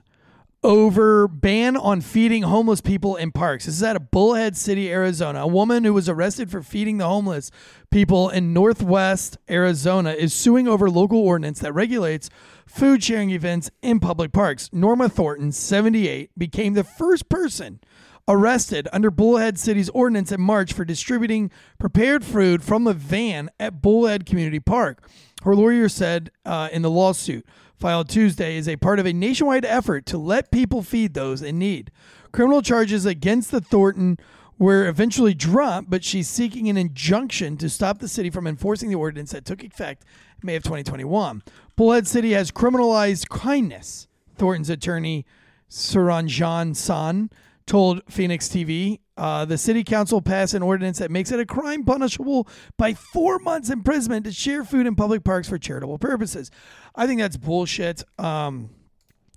[0.63, 3.65] over ban on feeding homeless people in parks.
[3.65, 5.41] This is out of Bullhead City, Arizona.
[5.41, 7.49] A woman who was arrested for feeding the homeless
[7.91, 12.29] people in Northwest Arizona is suing over local ordinance that regulates
[12.65, 14.69] food sharing events in public parks.
[14.73, 17.79] Norma Thornton, 78, became the first person
[18.29, 23.81] arrested under Bullhead City's ordinance in March for distributing prepared food from a van at
[23.81, 25.09] Bullhead Community Park.
[25.43, 29.65] Her lawyer said uh, in the lawsuit filed Tuesday is a part of a nationwide
[29.65, 31.91] effort to let people feed those in need.
[32.31, 34.19] Criminal charges against the Thornton
[34.59, 38.95] were eventually dropped, but she's seeking an injunction to stop the city from enforcing the
[38.95, 40.05] ordinance that took effect
[40.43, 41.41] May of 2021.
[41.75, 45.25] Bullhead City has criminalized kindness, Thornton's attorney
[45.69, 47.29] Suranjan Sen
[47.69, 48.99] told Phoenix TV.
[49.15, 53.37] Uh, the city council passed an ordinance that makes it a crime punishable by four
[53.39, 56.49] months imprisonment to share food in public parks for charitable purposes.
[56.95, 58.03] I think that's bullshit.
[58.17, 58.71] Um,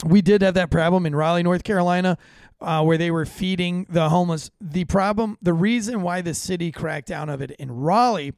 [0.05, 2.17] we did have that problem in Raleigh, North Carolina,
[2.61, 4.51] uh, where they were feeding the homeless.
[4.61, 8.33] The problem, the reason why the city cracked down of it in Raleigh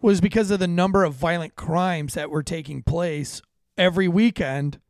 [0.00, 3.40] was because of the number of violent crimes that were taking place
[3.76, 4.80] every weekend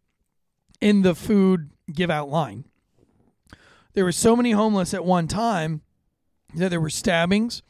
[0.80, 2.64] in the food give out line.
[3.98, 5.82] There were so many homeless at one time
[6.54, 7.64] that there were stabbings,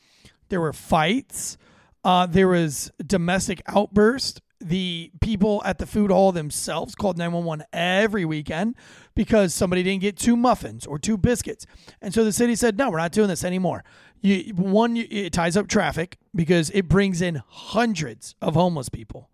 [0.51, 1.57] there were fights,
[2.05, 4.43] uh, there was domestic outburst.
[4.61, 8.75] The people at the food hall themselves called 911 every weekend
[9.15, 11.65] because somebody didn't get two muffins or two biscuits.
[12.03, 13.83] And so the city said, no, we're not doing this anymore.
[14.21, 19.31] You, one, it ties up traffic because it brings in hundreds of homeless people.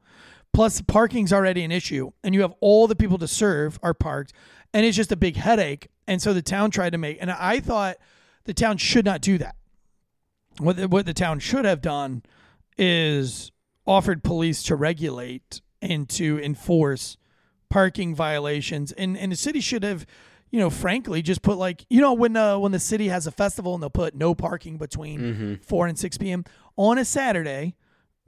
[0.53, 4.33] Plus, parking's already an issue, and you have all the people to serve are parked,
[4.75, 5.89] and it's just a big headache.
[6.07, 7.97] And so the town tried to make, and I thought
[8.45, 9.55] the town should not do that.
[10.59, 12.23] What the, what the town should have done
[12.77, 13.53] is
[13.87, 17.17] offered police to regulate and to enforce
[17.71, 20.07] parking violations, and and the city should have,
[20.51, 23.33] you know, frankly, just put like you know when uh, when the city has a
[23.33, 26.45] festival and they'll put no parking between four and six p.m.
[26.77, 27.75] on a Saturday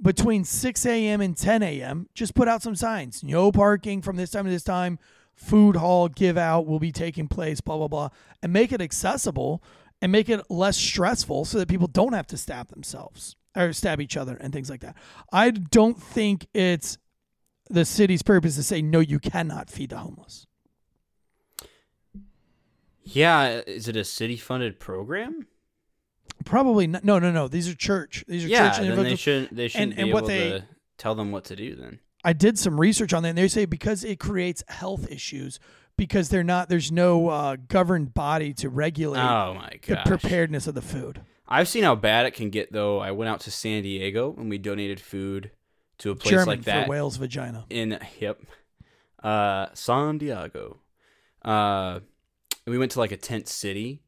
[0.00, 1.22] between 6 a.m.
[1.22, 3.24] and 10 a.m., just put out some signs.
[3.24, 4.98] No parking from this time to this time.
[5.37, 8.09] Food hall give out will be taking place, blah, blah, blah.
[8.42, 9.62] And make it accessible
[10.03, 14.01] and make it less stressful so that people don't have to stab themselves or stab
[14.01, 14.96] each other and things like that.
[15.33, 16.99] I don't think it's
[17.68, 20.46] the city's purpose to say, no, you cannot feed the homeless.
[23.03, 25.46] Yeah, is it a city funded program?
[26.44, 27.05] Probably not.
[27.05, 27.46] No, no, no.
[27.49, 28.25] These are church.
[28.27, 30.64] These are Yeah, church then they shouldn't they shouldn't and be what able they- to
[30.99, 32.01] tell them what to do then.
[32.27, 35.59] I did some research on that, and they say because it creates health issues
[35.97, 40.07] because they're not there's no uh, governed body to regulate Oh my the gosh.
[40.07, 41.21] preparedness of the food.
[41.49, 42.99] I've seen how bad it can get though.
[42.99, 45.53] I went out to San Diego and we donated food
[45.99, 47.65] to a place German like that for whale's vagina.
[47.71, 48.41] in yep.
[49.23, 50.79] Uh San Diego.
[51.43, 52.01] Uh
[52.67, 54.03] we went to like a tent city.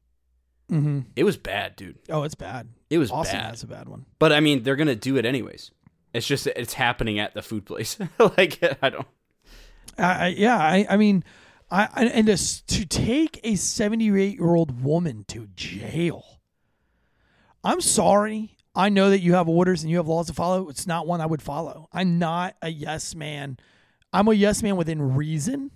[0.68, 1.98] hmm It was bad, dude.
[2.10, 2.68] Oh, it's bad.
[2.90, 3.50] It was Austin bad.
[3.50, 4.04] has a bad one.
[4.18, 5.70] But I mean, they're gonna do it anyways.
[6.12, 7.98] It's just it's happening at the food place.
[8.18, 9.06] like I don't.
[9.98, 11.24] I, yeah, I, I mean,
[11.70, 16.40] I, and to, to take a 78 year old woman to jail.
[17.64, 18.56] I'm sorry.
[18.74, 20.68] I know that you have orders and you have laws to follow.
[20.68, 21.88] It's not one I would follow.
[21.92, 23.58] I'm not a yes man.
[24.12, 25.72] I'm a yes man within reason.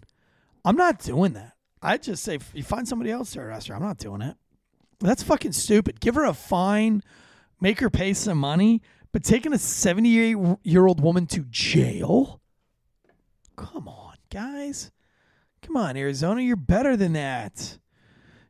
[0.64, 1.54] I'm not doing that.
[1.82, 3.74] I just say you find somebody else to arrest her.
[3.74, 4.36] I'm not doing it.
[5.00, 6.00] That's fucking stupid.
[6.00, 7.02] Give her a fine,
[7.60, 12.40] make her pay some money, but taking a 78 year old woman to jail?
[13.56, 14.90] Come on, guys.
[15.60, 16.42] Come on, Arizona.
[16.42, 17.78] You're better than that.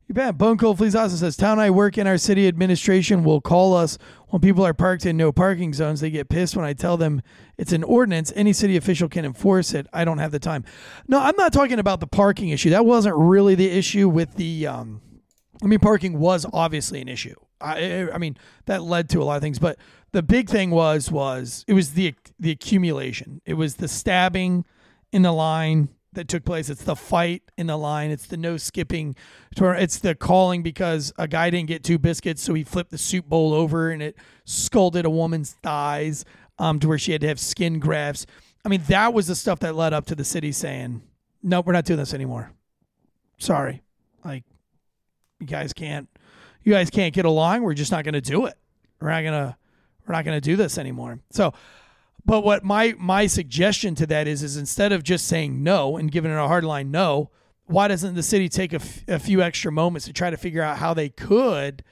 [0.09, 0.39] You're bad.
[0.39, 3.99] Bone Cold Fleas also says Town I work in, our city administration will call us
[4.29, 6.01] when people are parked in no parking zones.
[6.01, 7.23] They get pissed when I tell them
[7.57, 8.33] it's an ordinance.
[8.35, 9.87] Any city official can enforce it.
[9.93, 10.65] I don't have the time.
[11.07, 12.71] No, I'm not talking about the parking issue.
[12.71, 14.67] That wasn't really the issue with the.
[14.67, 15.01] Um,
[15.63, 17.37] I mean, parking was obviously an issue.
[17.63, 19.79] I, I mean, that led to a lot of things, but
[20.13, 23.41] the big thing was was it was the the accumulation.
[23.45, 24.65] It was the stabbing
[25.13, 26.69] in the line that took place.
[26.69, 28.11] It's the fight in the line.
[28.11, 29.17] It's the no skipping.
[29.57, 33.27] It's the calling because a guy didn't get two biscuits, so he flipped the soup
[33.27, 36.25] bowl over and it scalded a woman's thighs
[36.59, 38.27] um, to where she had to have skin grafts.
[38.65, 41.03] I mean, that was the stuff that led up to the city saying,
[41.43, 42.53] "Nope, we're not doing this anymore."
[43.39, 43.83] Sorry,
[44.25, 44.45] like
[45.41, 46.09] you guys can't,
[46.65, 47.63] you guys can't get along.
[47.63, 48.55] We're just not going to do it.
[49.01, 49.57] We're not gonna,
[50.07, 51.21] we're not going to do this anymore.
[51.31, 51.53] So.
[52.25, 56.09] But what my my suggestion to that is is instead of just saying no and
[56.09, 57.31] giving it a hard line no,
[57.67, 60.63] why doesn't the city take a, f- a few extra moments to try to figure
[60.63, 61.83] out how they could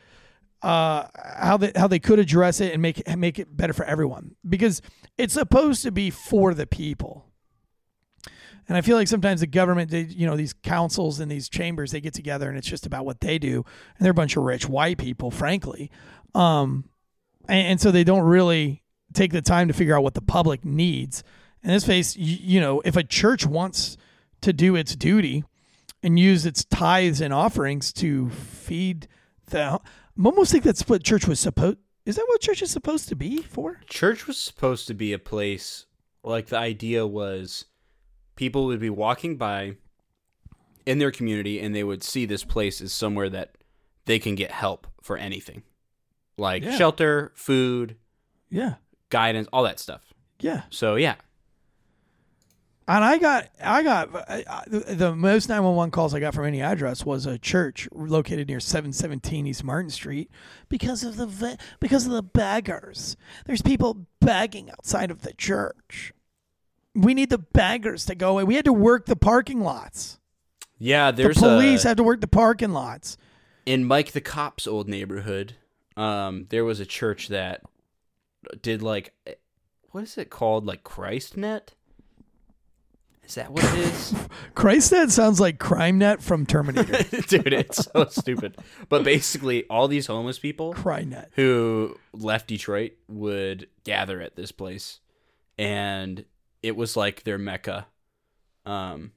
[0.63, 1.07] uh
[1.37, 4.83] how they how they could address it and make make it better for everyone because
[5.17, 7.27] it's supposed to be for the people.
[8.71, 11.91] And I feel like sometimes the government, they, you know, these councils and these chambers,
[11.91, 13.65] they get together and it's just about what they do,
[13.99, 15.91] and they're a bunch of rich white people, frankly.
[16.37, 16.85] Um,
[17.49, 20.65] and, and so they don't really take the time to figure out what the public
[20.65, 21.25] needs.
[21.65, 23.97] In this case, you, you know, if a church wants
[24.43, 25.43] to do its duty
[26.01, 29.09] and use its tithes and offerings to feed
[29.47, 29.81] the.
[30.17, 31.79] I'm almost think that's what church was supposed.
[32.07, 33.81] Is that what church is supposed to be for?
[33.89, 35.87] Church was supposed to be a place
[36.23, 37.65] like the idea was
[38.41, 39.77] people would be walking by
[40.87, 43.59] in their community and they would see this place as somewhere that
[44.07, 45.63] they can get help for anything.
[46.39, 46.75] Like Yeah.
[46.79, 47.97] shelter, food,
[48.49, 48.77] Yeah,
[49.11, 50.15] guidance, all that stuff.
[50.41, 50.63] yeah.
[50.71, 51.17] So yeah.
[52.89, 56.35] And I got, I got I, I- the most nine one one calls I got
[56.35, 60.31] from any address was a church located near seven seventeen East Martin Street
[60.71, 63.17] because of the because of the beggars.
[63.47, 66.13] There's people begging outside of the church.
[66.95, 68.45] We need the beggars to go away.
[68.45, 70.19] We had to work the parking lots.
[70.79, 73.17] Yeah, The there's police a, had to work the parking lots.
[73.67, 75.55] in Mike the Cop's old neighborhood,
[75.97, 77.63] um, there was a church that
[78.63, 79.13] did like
[79.93, 80.67] what is it called?
[80.67, 81.69] Like ChristNet?
[83.25, 84.13] Is that what it is?
[84.57, 87.03] ChristNet sounds like CrimeNet from Terminator.
[87.29, 88.57] Dude, it's so stupid.
[88.89, 91.27] But basically all these homeless people CrimeNet.
[91.35, 94.99] who left Detroit would gather at this place
[95.59, 96.25] and
[96.63, 97.87] it was like their mecca.
[98.67, 99.13] Um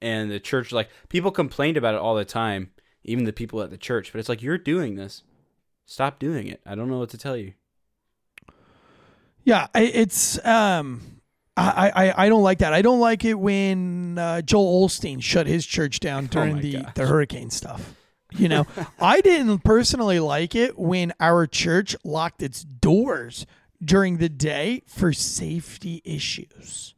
[0.00, 2.70] and the church like people complained about it all the time,
[3.04, 5.22] even the people at the church, but it's like you're doing this.
[5.86, 6.60] Stop doing it.
[6.66, 7.54] I don't know what to tell you.
[9.44, 11.00] Yeah, it's um,
[11.56, 12.74] I, I I don't like that.
[12.74, 16.72] I don't like it when uh, Joel Osteen shut his church down during Oh the
[16.82, 16.94] gosh.
[16.94, 17.94] the hurricane stuff.
[18.32, 18.66] You know,
[19.00, 23.46] I didn't personally like it when our church locked its doors
[23.82, 26.94] during the day for safety issues.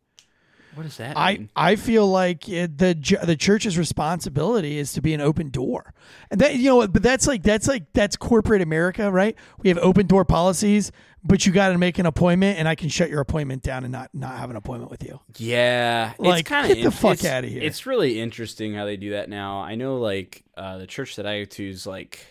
[0.74, 1.50] What does that I, mean?
[1.56, 5.92] I feel like it, the the church's responsibility is to be an open door,
[6.30, 9.36] and that you know, but that's like that's like that's corporate America, right?
[9.58, 10.92] We have open door policies,
[11.24, 13.90] but you got to make an appointment, and I can shut your appointment down and
[13.90, 15.20] not not have an appointment with you.
[15.38, 17.62] Yeah, Like, it's kind of get the fuck outta here.
[17.62, 19.60] It's really interesting how they do that now.
[19.60, 22.24] I know, like uh, the church that I go to is like,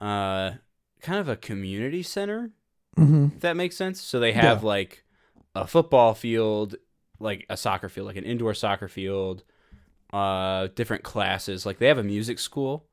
[0.00, 0.52] uh,
[1.00, 2.52] kind of a community center.
[2.98, 3.28] Mm-hmm.
[3.36, 4.00] If that makes sense.
[4.00, 4.68] So they have Yeah.
[4.68, 5.04] like
[5.54, 6.76] a football field,
[7.18, 9.44] like a soccer field, like an indoor soccer field,
[10.12, 11.64] uh, different classes.
[11.64, 12.86] Like they have a music school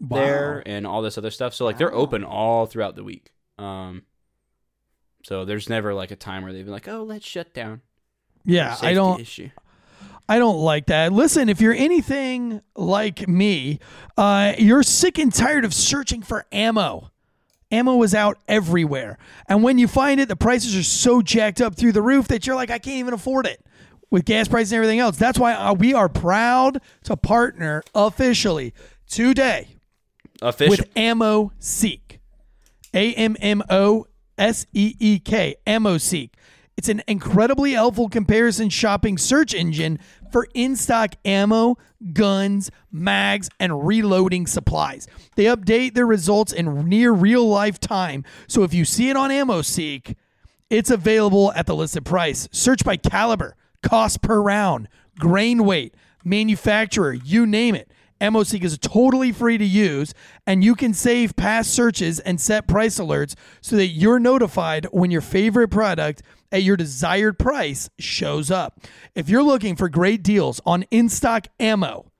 [0.00, 1.54] there and all this other stuff.
[1.54, 3.32] So like they're open all throughout the week.
[3.58, 4.02] Um,
[5.24, 7.80] so there's never like a time where they've been like, oh, let's shut down.
[8.44, 9.20] Yeah, I don't.
[9.20, 9.50] issue.
[10.28, 11.12] I don't like that.
[11.12, 13.78] Listen, if you're anything like me,
[14.16, 17.10] uh, you're sick and tired of searching for ammo.
[17.74, 19.18] Ammo is out everywhere.
[19.48, 22.46] And when you find it, the prices are so jacked up through the roof that
[22.46, 23.64] you're like, I can't even afford it
[24.10, 25.16] with gas prices and everything else.
[25.16, 28.72] That's why uh, we are proud to partner officially
[29.08, 29.76] today
[30.40, 30.70] Official.
[30.70, 32.20] with Ammo Seek.
[32.94, 34.06] A M M O
[34.38, 35.56] S E E K.
[35.66, 36.36] Ammo Seek.
[36.76, 39.98] It's an incredibly helpful comparison shopping search engine
[40.32, 41.78] for in stock ammo,
[42.12, 45.06] guns, mags, and reloading supplies.
[45.36, 48.24] They update their results in near real life time.
[48.48, 50.16] So if you see it on Ammo Seek,
[50.68, 52.48] it's available at the listed price.
[52.50, 55.94] Search by caliber, cost per round, grain weight,
[56.24, 57.90] manufacturer, you name it.
[58.20, 60.14] AmmoSeek is totally free to use,
[60.46, 65.10] and you can save past searches and set price alerts so that you're notified when
[65.10, 66.22] your favorite product
[66.54, 68.80] at your desired price shows up.
[69.14, 72.12] If you're looking for great deals on in stock ammo,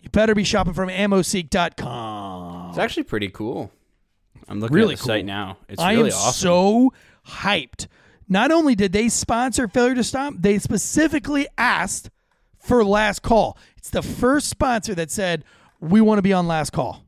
[0.00, 2.70] you better be shopping from ammoseek.com.
[2.70, 3.70] It's actually pretty cool.
[4.48, 5.58] I'm looking Really at the site now.
[5.68, 5.86] It's really awesome.
[5.86, 6.32] I really am awesome.
[6.32, 6.92] so
[7.28, 7.86] hyped.
[8.28, 12.10] Not only did they sponsor Failure to Stop, they specifically asked
[12.58, 13.58] for Last Call.
[13.76, 15.44] It's the first sponsor that said,
[15.80, 17.04] we want to be on Last Call.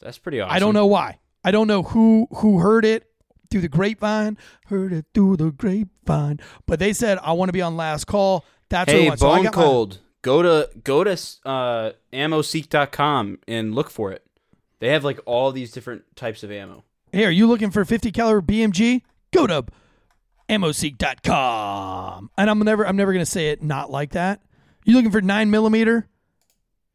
[0.00, 0.54] That's pretty awesome.
[0.54, 1.18] I don't know why.
[1.44, 3.04] I don't know who who heard it
[3.50, 4.36] through the grapevine.
[4.66, 6.40] Heard it through the grapevine.
[6.66, 8.44] But they said I want to be on last call.
[8.68, 9.20] That's what I Hey, want.
[9.20, 11.12] So I Bone got my- Cold, go to go to
[11.44, 14.24] uh, ammoseek.com and look for it.
[14.80, 16.84] They have like all these different types of ammo.
[17.12, 19.02] Hey, are you looking for 50 caliber BMG?
[19.32, 19.64] Go to
[20.48, 22.30] ammoseek.com.
[22.36, 24.40] And I'm never I'm never gonna say it not like that.
[24.84, 26.08] You looking for nine millimeter?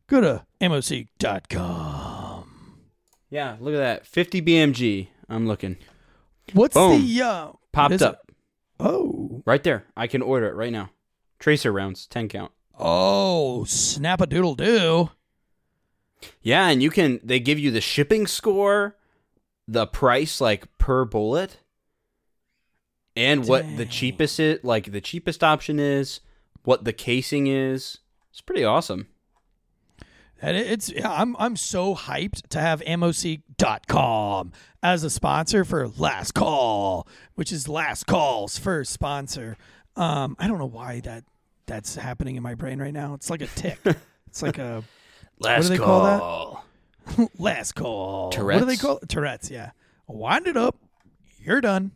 [0.07, 2.45] Go to ammoseek.com.
[3.29, 4.05] Yeah, look at that.
[4.05, 5.07] 50 BMG.
[5.29, 5.77] I'm looking.
[6.53, 7.05] What's Boom.
[7.05, 8.07] the uh Popped is it?
[8.07, 8.31] up.
[8.79, 9.43] Oh.
[9.45, 9.85] Right there.
[9.95, 10.89] I can order it right now.
[11.39, 12.51] Tracer rounds, 10 count.
[12.77, 15.09] Oh, snap a doodle do.
[16.41, 18.95] Yeah, and you can they give you the shipping score,
[19.67, 21.57] the price like per bullet,
[23.15, 26.21] and what the cheapest it like the cheapest option is,
[26.63, 27.99] what the casing is.
[28.31, 29.07] It's pretty awesome.
[30.41, 36.31] And it's yeah, I'm I'm so hyped to have AmmoSeek.com as a sponsor for Last
[36.33, 39.55] Call, which is Last Call's first sponsor.
[39.95, 41.25] Um, I don't know why that
[41.67, 43.13] that's happening in my brain right now.
[43.13, 43.77] It's like a tick.
[44.27, 44.83] it's like a
[45.39, 46.63] Last what do they call
[47.07, 47.29] that?
[47.39, 48.29] last call.
[48.31, 48.61] Tourette's.
[48.61, 49.09] What do they call it?
[49.09, 49.51] Tourette's?
[49.51, 49.71] Yeah.
[50.07, 50.75] Wind it up.
[51.39, 51.91] You're done.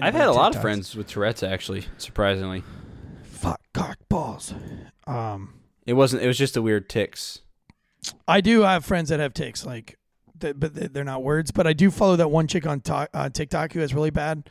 [0.00, 2.62] I've had a lot of friends with Tourette's actually, surprisingly.
[3.24, 4.54] Fuck cock balls.
[5.06, 5.54] Um,
[5.90, 7.40] It wasn't it was just the weird ticks.
[8.28, 9.98] I do have friends that have ticks, like,
[10.38, 11.50] th- but they're not words.
[11.50, 14.48] But I do follow that one chick on to- uh, TikTok who has really bad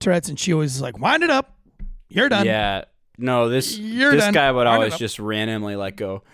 [0.00, 1.56] Tourette's, and she always is like, "Wind it up,
[2.10, 2.84] you're done." Yeah.
[3.16, 4.34] No, this You're this done.
[4.34, 6.24] guy would Wind always just randomly like go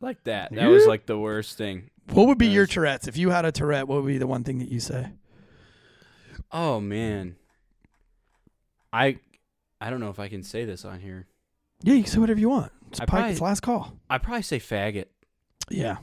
[0.00, 0.52] like that.
[0.52, 1.90] That was like the worst thing.
[2.10, 3.86] What would be your Tourette's if you had a Tourette?
[3.86, 5.12] What would be the one thing that you say?
[6.50, 7.36] Oh man.
[8.92, 9.18] I
[9.80, 11.28] I don't know if I can say this on here.
[11.82, 12.72] Yeah, you can say whatever you want.
[12.90, 13.92] It's, I Pike, probably- it's last call.
[14.08, 15.06] I probably say faggot.
[15.70, 15.96] Yeah.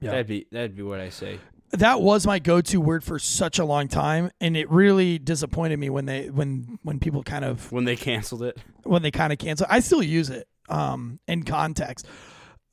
[0.00, 0.10] Yeah.
[0.12, 1.38] That'd be that'd be what I say.
[1.72, 5.88] that was my go-to word for such a long time and it really disappointed me
[5.90, 8.58] when they when when people kind of When they canceled it.
[8.82, 12.06] when they kind of cancel i still use it um in context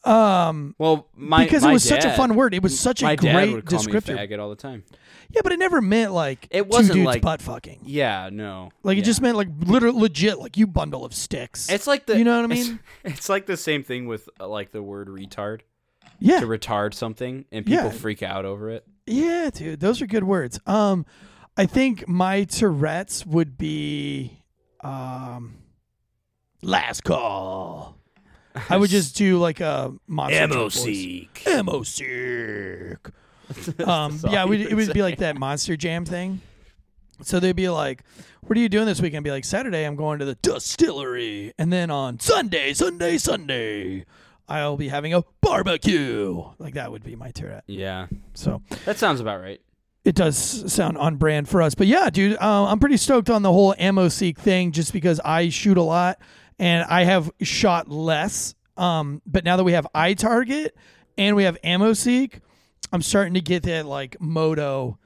[0.05, 3.15] um Well, my because my it was such a fun word it was such a
[3.17, 4.83] great descriptor faggot all the time.
[5.29, 8.71] yeah but it never meant like It wasn't dudes like- butt fucking Yeah, no.
[8.83, 12.17] like it just meant like literal legit like you bundle of sticks It's like the
[12.17, 14.81] you know what i it's- mean It's, like the same thing with uh, like the
[14.81, 15.61] word retard.
[16.19, 17.89] yeah To retard something and people Yeah.
[17.91, 18.85] freak out over it.
[19.05, 20.59] Yeah, dude, those are good words.
[20.67, 21.03] Um,
[21.57, 24.43] I think my Tourette's would be
[24.81, 25.55] um,
[26.61, 27.97] last call.
[28.69, 30.73] I would just do like a monster truck voice.
[30.75, 31.43] seek.
[31.47, 32.97] Ammo seek.
[33.83, 36.39] Um, yeah, we, it would be like that monster jam thing.
[37.21, 38.03] So they'd be like,
[38.41, 41.53] "What are you doing this weekend?" I'd be like, "Saturday, I'm going to the distillery,
[41.57, 44.05] and then on Sunday, Sunday, Sunday,
[44.47, 47.63] I'll be having a barbecue." Like that would be my Tourette.
[47.65, 48.05] Yeah.
[48.35, 49.59] So That sounds about right.
[50.05, 51.73] it does sound on brand for us.
[51.75, 55.19] But yeah, dude, uh, I'm pretty stoked on the whole ammo seek thing just because
[55.25, 56.19] I shoot a lot
[56.59, 58.53] and I have shot less.
[58.77, 60.69] Um, but now that we have iTarget
[61.17, 62.39] and we have ammo seek,
[62.93, 64.97] I'm starting to get that like moto,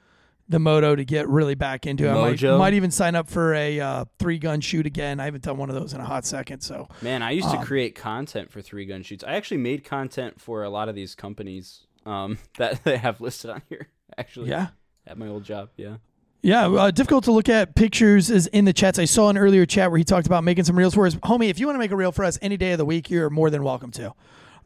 [0.48, 2.06] the moto to get really back into.
[2.06, 2.10] it.
[2.10, 2.58] I might, Mojo?
[2.58, 5.18] might even sign up for a uh, three gun shoot again.
[5.20, 6.60] I haven't done one of those in a hot second.
[6.60, 9.24] So Man, I used Um, to create content for three gun shoots.
[9.24, 13.50] I actually made content for a lot of these companies um, that they have listed
[13.50, 13.88] on here.
[14.16, 14.68] Actually, yeah.
[15.06, 15.70] at my old job.
[15.76, 15.96] Yeah.
[16.44, 18.98] Yeah, uh, difficult to look at pictures is in the chats.
[18.98, 21.14] I saw an earlier chat where he talked about making some reels for us.
[21.16, 23.08] Homie, if you want to make a reel for us any day of the week,
[23.08, 24.12] you're more than welcome to.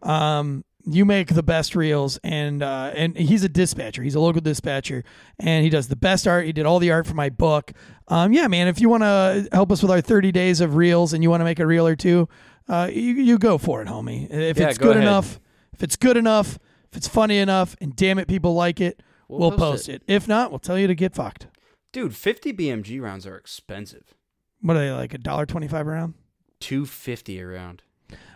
[0.03, 4.03] Um, you make the best reels, and uh, and he's a dispatcher.
[4.03, 5.05] He's a local dispatcher,
[5.39, 6.47] and he does the best art.
[6.47, 7.73] He did all the art for my book.
[8.09, 11.13] Um, yeah, man, if you want to help us with our 30 days of reels,
[11.13, 12.29] and you want to make a reel or two,
[12.69, 14.29] uh, you you go for it, homie.
[14.31, 15.07] If Yeah, it's go good ahead.
[15.09, 15.39] enough,
[15.75, 16.59] if it's good enough,
[16.91, 20.03] if it's funny enough, and damn it, people like it, We'll we'll, post post it.
[20.09, 20.15] it.
[20.15, 21.48] If not, we'll tell you to get fucked.
[21.93, 24.15] Dude, 50 BMG rounds are expensive.
[24.61, 26.15] What are they like a dollar twenty five around?
[26.61, 27.83] 250 around.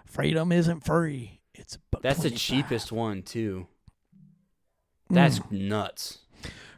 [0.07, 1.41] Freedom isn't free.
[1.55, 3.67] It's That's the cheapest one too.
[5.11, 5.69] That's Mm.
[5.69, 6.19] nuts.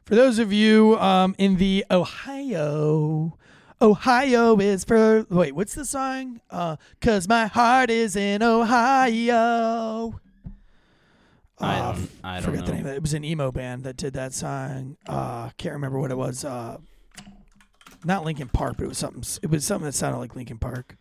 [0.05, 3.39] For those of you um, in the Ohio,
[3.81, 5.55] Ohio is for wait.
[5.55, 6.41] What's the song?
[6.51, 10.21] Uh, Cause my heart is in Ohio.
[11.61, 12.67] I Uh, don't, I don't forgot know.
[12.67, 12.97] the name of it.
[12.97, 14.97] It was an emo band that did that song.
[15.07, 16.45] Uh, can't remember what it was.
[16.45, 16.79] Uh,
[18.05, 19.23] not Linkin Park, but it was something.
[19.43, 20.97] It was something that sounded like Linkin Park.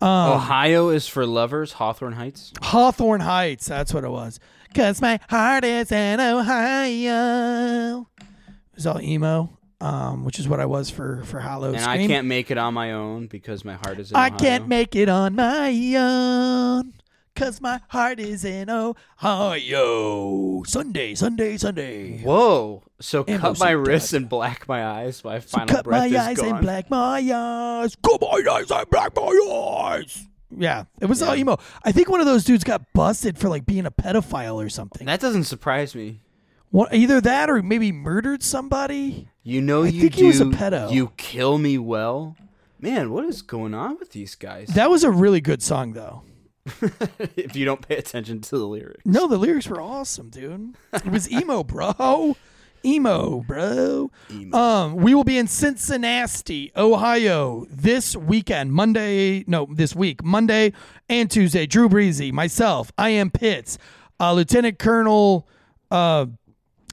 [0.00, 1.72] Um, Ohio is for lovers.
[1.72, 2.52] Hawthorne Heights.
[2.62, 3.66] Hawthorne Heights.
[3.66, 4.40] That's what it was.
[4.74, 8.08] Cause my heart is in Ohio.
[8.18, 12.00] It was all emo, um, which is what I was for for Hollow And Scream.
[12.00, 14.38] I can't make it on my own because my heart is in I Ohio.
[14.38, 16.94] can't make it on my own.
[17.34, 20.62] Cause my heart is in Ohio.
[20.66, 22.18] Sunday, Sunday, Sunday.
[22.22, 22.82] Whoa!
[23.00, 24.20] So And cut my Lucy wrists Dud.
[24.20, 25.24] and black my eyes.
[25.24, 26.48] My So final cut breath my is eyes gone.
[26.50, 27.96] and black my eyes.
[27.96, 30.26] Cut my eyes and black my eyes.
[30.54, 31.56] Yeah, it was all emo.
[31.82, 35.06] I think one of those dudes got busted for like being a pedophile or something.
[35.06, 36.20] That doesn't surprise me.
[36.70, 39.28] What, either that or maybe murdered somebody.
[39.42, 40.20] You know I you think do.
[40.22, 40.92] he was a pedo.
[40.92, 42.36] You kill me well.
[42.78, 44.68] Man, what is going on with these guys?
[44.68, 46.22] That was a really good song, though.
[47.36, 49.04] if you don't pay attention to the lyrics.
[49.04, 50.74] No, the lyrics were awesome, dude.
[50.92, 52.36] It was emo, bro.
[52.84, 54.10] emo, bro.
[54.30, 54.56] Emo.
[54.56, 59.44] Um, we will be in Cincinnati, Ohio this weekend, Monday.
[59.46, 60.72] No, this week, Monday
[61.08, 61.66] and Tuesday.
[61.66, 63.76] Drew Breezy, myself, I am Pitts,
[64.20, 65.48] uh, Lieutenant Colonel
[65.90, 66.26] uh,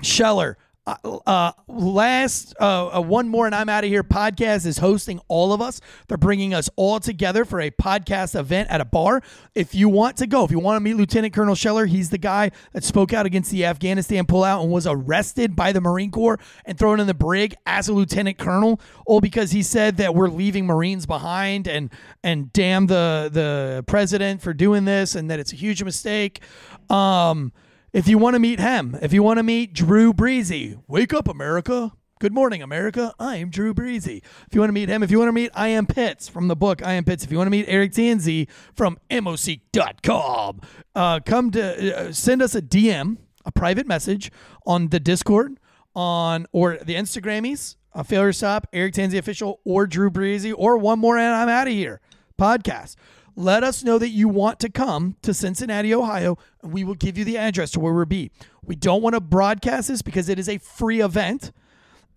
[0.01, 0.57] Scheller.
[1.03, 5.53] Uh, last uh, uh, one more and I'm out of here podcast is hosting all
[5.53, 5.81] of us.
[6.07, 9.21] They're bringing us all together for a podcast event at a bar.
[9.55, 12.17] If you want to go, if you want to meet Lieutenant Colonel Scheller, he's the
[12.17, 16.39] guy that spoke out against the Afghanistan pullout and was arrested by the Marine Corps
[16.65, 20.29] and thrown in the brig as a lieutenant colonel, all because he said that we're
[20.29, 21.89] leaving Marines behind and
[22.23, 26.41] and damn the the president for doing this and that it's a huge mistake.
[26.89, 27.51] Um,
[27.91, 31.27] if you want to meet him, if you want to meet Drew Breezy, wake up,
[31.27, 31.91] America.
[32.19, 33.13] Good morning, America.
[33.17, 34.21] I'm Drew Breezy.
[34.45, 36.49] If you want to meet him, if you want to meet I Am Pitts from
[36.49, 40.61] the book I Am Pitts, if you want to meet Eric Tanzi from MOC.com,
[40.95, 44.31] uh, come to uh, send us a DM, a private message
[44.67, 45.59] on the Discord,
[45.95, 50.99] on or the Instagrammies, uh, Failure Stop, Eric Tanzi Official, or Drew Breezy, or one
[50.99, 52.01] more and I'm out of here
[52.39, 52.95] podcast.
[53.39, 57.17] Let us know that you want to come to Cincinnati, Ohio, and we will give
[57.17, 58.31] you the address to where we'll be.
[58.61, 61.53] We don't want to broadcast this because it is a free event,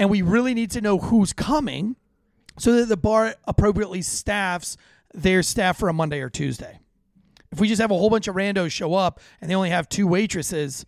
[0.01, 1.95] and we really need to know who's coming
[2.59, 4.77] so that the bar appropriately staffs
[5.15, 6.81] their staff for a Monday or Tuesday.
[7.53, 9.89] If we just have a whole bunch of randos show up and they only have
[9.89, 10.85] two waitresses,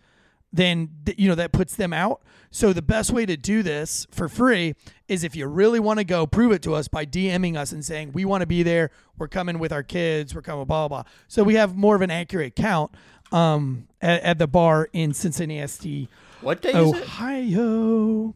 [0.55, 2.23] then you know that puts them out.
[2.51, 4.75] So the best way to do this for free
[5.09, 7.85] is if you really want to go, prove it to us by DMing us and
[7.85, 8.91] saying we want to be there.
[9.19, 10.35] We're coming with our kids.
[10.35, 11.11] We're coming blah blah blah.
[11.29, 12.93] So we have more of an accurate count
[13.33, 16.09] um, at, at the bar in Cincinnati,
[16.41, 17.03] What day Oh, is it?
[17.03, 18.35] Ohio.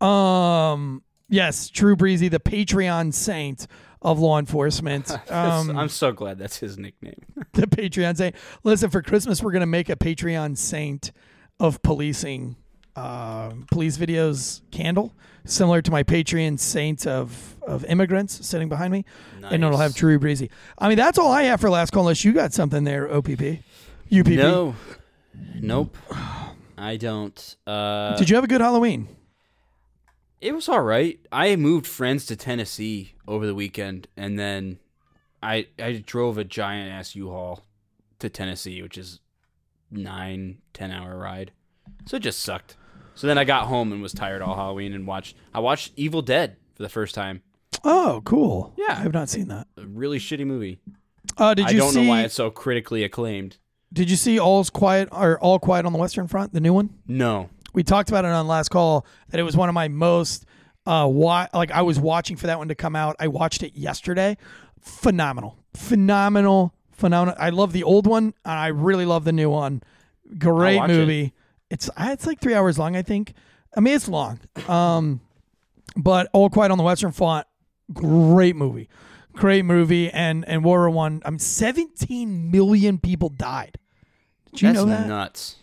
[0.00, 1.02] Um.
[1.32, 3.68] Yes, Drew Breezy, the Patreon saint
[4.02, 5.10] of law enforcement.
[5.30, 7.20] Um, I'm so glad that's his nickname.
[7.52, 8.34] the Patreon saint.
[8.64, 11.12] Listen, for Christmas, we're gonna make a Patreon saint
[11.60, 12.56] of policing,
[12.96, 19.04] uh, police videos candle, similar to my Patreon saint of of immigrants sitting behind me,
[19.42, 19.98] and it'll have Nice.
[19.98, 20.50] Drew Breezy.
[20.78, 22.02] I mean, that's all I have for last call.
[22.02, 23.60] Unless you got something there, OPP,
[24.12, 24.28] UPP.
[24.28, 24.74] No.
[25.54, 25.96] Nope.
[26.78, 27.56] I don't.
[27.66, 29.06] Uh, Did you have a good Halloween?
[30.40, 31.18] It was all right.
[31.30, 34.78] I moved friends to Tennessee over the weekend, and then
[35.42, 37.64] I I drove a giant ass U-Haul
[38.20, 39.20] to Tennessee, which is
[39.90, 41.52] nine ten hour ride.
[42.06, 42.76] So it just sucked.
[43.14, 45.36] So then I got home and was tired all Halloween and watched.
[45.52, 47.42] I watched Evil Dead for the first time.
[47.84, 48.72] Oh, cool.
[48.78, 48.92] Yeah.
[48.92, 49.66] I have not seen that.
[49.76, 50.78] A really shitty movie.
[51.36, 52.02] Uh, did you I don't see?
[52.02, 53.58] know why it's so critically acclaimed.
[53.92, 56.90] Did you see All's Quiet or All Quiet on the Western Front, the new one?
[57.06, 57.50] No.
[57.72, 60.44] We talked about it on last call that it was one of my most
[60.86, 63.16] uh wa- like I was watching for that one to come out.
[63.20, 64.36] I watched it yesterday.
[64.80, 65.56] Phenomenal.
[65.74, 66.74] Phenomenal.
[66.92, 67.36] Phenomenal.
[67.38, 69.82] I love the old one and I really love the new one.
[70.38, 70.94] Great watch it.
[70.94, 71.32] movie.
[71.70, 73.34] It's it's like 3 hours long, I think.
[73.76, 74.40] I mean, it's long.
[74.68, 75.20] Um
[75.96, 77.46] but All Quiet on the Western Front
[77.92, 78.88] great movie.
[79.34, 83.78] Great movie and and World War 1 I'm 17 million people died.
[84.52, 85.06] Did you That's know that?
[85.06, 85.56] nuts.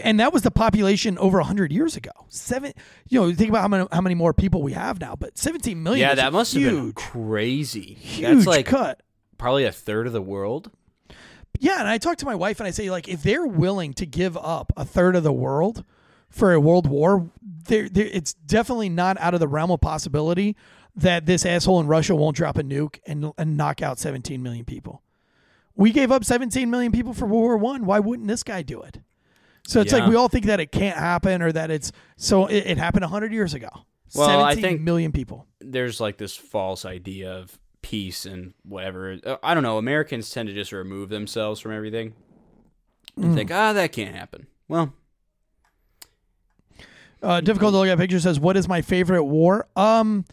[0.00, 2.10] And that was the population over 100 years ago.
[2.28, 2.72] Seven
[3.08, 5.82] you know think about how many how many more people we have now but 17
[5.82, 7.94] million Yeah, that must have been crazy.
[7.94, 9.02] huge That's like cut.
[9.38, 10.70] probably a third of the world.
[11.60, 14.06] yeah and i talk to my wife and i say like if they're willing to
[14.06, 15.84] give up a third of the world
[16.30, 17.28] for a world war
[17.66, 20.56] there it's definitely not out of the realm of possibility
[20.96, 24.64] that this asshole in russia won't drop a nuke and, and knock out 17 million
[24.64, 25.02] people.
[25.74, 27.84] We gave up 17 million people for world war one.
[27.86, 29.00] Why wouldn't this guy do it
[29.66, 32.66] so it's like we all think that it can't happen or that it's so it,
[32.66, 33.68] it happened 100 years ago
[34.14, 39.18] Well, I think- million people there's like this false idea of peace and whatever.
[39.26, 39.76] Uh, I don't know.
[39.78, 42.14] Americans tend to just remove themselves from everything
[43.16, 44.46] and think, ah, that can't happen.
[44.68, 44.92] Well,
[47.22, 50.24] Uh, difficult to look at picture says, "What is my favorite war?" Um,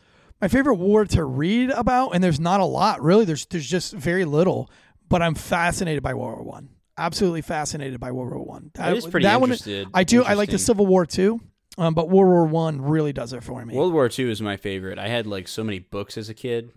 [0.42, 3.26] my favorite war to read about, and there's not a lot really.
[3.26, 4.70] There's there's just very little,
[5.08, 6.70] but I'm fascinated by World War One.
[7.00, 8.72] Absolutely fascinated by World War One.
[8.78, 9.56] I was pretty that one-
[9.94, 10.24] I do.
[10.24, 10.58] I like the.
[10.60, 11.40] Civil War too,
[11.78, 13.74] um, but World War One really does it for me.
[13.76, 15.00] World War II is my favorite.
[15.00, 16.74] I had like so many books as a kid.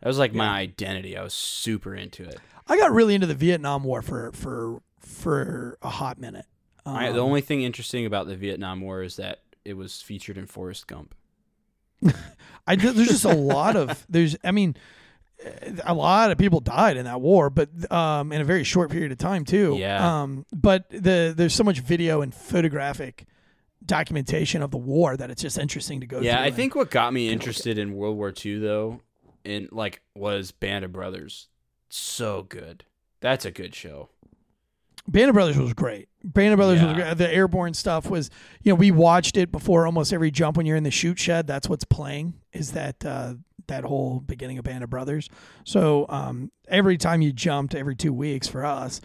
[0.00, 1.16] That was like my identity.
[1.16, 2.38] I was super into it.
[2.68, 6.46] I got really into the Vietnam War for for for a hot minute.
[6.84, 10.36] I, Um, the only thing interesting about the Vietnam War is that it was featured
[10.38, 11.14] in Forrest Gump.
[12.66, 14.76] I there's just a lot of there's I mean
[15.84, 19.12] a lot of people died in that war, but um, in a very short period
[19.12, 19.76] of time too.
[19.78, 20.22] Yeah.
[20.22, 23.24] Um, but the there's so much video and photographic
[23.84, 26.20] documentation of the war that it's just interesting to go.
[26.20, 29.00] Yeah, through I and- think what got me interested in World War II though,
[29.44, 31.48] in like was Band of Brothers.
[31.88, 32.84] So good.
[33.20, 34.10] That's a good show.
[35.06, 36.08] Band of Brothers was great.
[36.22, 37.16] Band of Brothers was great.
[37.16, 38.28] The airborne stuff was,
[38.62, 41.46] you know, we watched it before almost every jump when you're in the shoot shed.
[41.46, 43.34] That's what's playing is that uh,
[43.68, 45.28] that whole beginning of Band of Brothers.
[45.64, 49.00] So um, every time you jumped, every two weeks for us,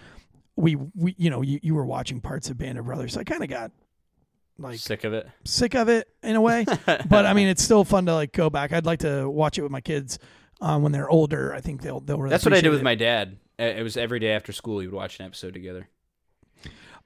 [0.55, 3.13] we we you know you, you were watching parts of Band of Brothers.
[3.13, 3.71] So I kind of got
[4.59, 5.27] like Sick of it.
[5.45, 6.65] sick of it in a way.
[6.85, 8.71] but I mean, it's still fun to like go back.
[8.73, 10.19] I'd like to watch it with my kids
[10.61, 11.53] um, when they're older.
[11.53, 12.29] I think they'll they'll really.
[12.31, 12.83] That's what I did with it.
[12.83, 13.37] my dad.
[13.59, 14.75] Uh, It was every day after school.
[14.75, 15.89] Would watch an episode together.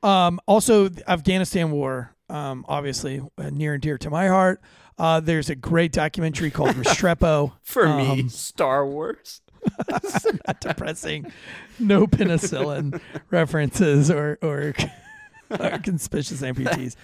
[0.04, 4.62] Um, also, the Afghanistan War, um, obviously uh, near and dear to my heart.
[4.98, 7.54] Uh, there's a great documentary called Restrepo.
[7.62, 9.42] For Um, me, Star Wars.
[10.48, 11.32] not depressing.
[11.80, 14.74] No penicillin references or or,
[15.52, 16.96] or conspicuous amputees.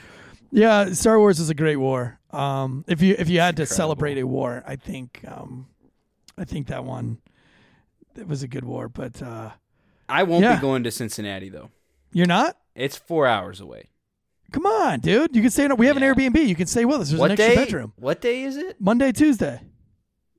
[0.52, 2.20] Yeah, Star Wars is a great war.
[2.32, 3.76] Um, if you if you had to incredible.
[3.76, 5.68] celebrate a war, I think um,
[6.38, 7.20] I think that one
[8.16, 8.88] it was a good war.
[8.88, 9.52] But uh,
[10.08, 10.56] I won't Yeah.
[10.56, 11.70] be going to Cincinnati though.
[12.12, 12.58] you're not.
[12.76, 13.90] It's four hours away.
[14.54, 15.36] Come on, dude.
[15.36, 15.66] You can stay.
[15.66, 16.10] In, we have Yeah.
[16.12, 16.48] an Airbnb.
[16.48, 17.10] You can stay with us.
[17.10, 17.66] There's what an extra day?
[17.66, 17.94] bedroom.
[17.98, 18.80] What day is it?
[18.80, 19.60] Monday, Tuesday.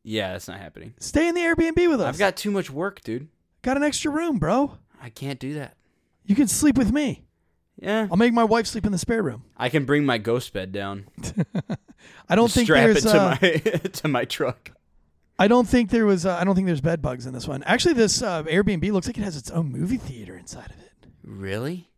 [0.02, 0.94] Yeah, that's not happening.
[1.00, 2.06] Stay in the Airbnb with us.
[2.06, 3.28] I've got too much work, dude.
[3.62, 4.78] got an extra room, bro.
[5.02, 5.76] I can't do that.
[6.24, 7.24] You can sleep with me.
[7.76, 9.42] Yeah, I'll make my wife sleep in the spare room.
[9.56, 11.06] I can bring my ghost bed down.
[12.28, 13.02] I don't think strap it there's.
[13.04, 13.48] to uh, my
[13.92, 14.70] to my truck.
[15.40, 16.24] I don't think there was.
[16.24, 17.64] Uh, I don't think there's bed bugs in this one.
[17.64, 21.08] Actually, this uh, Airbnb looks like it has its own movie theater inside of it.
[21.24, 21.90] Really?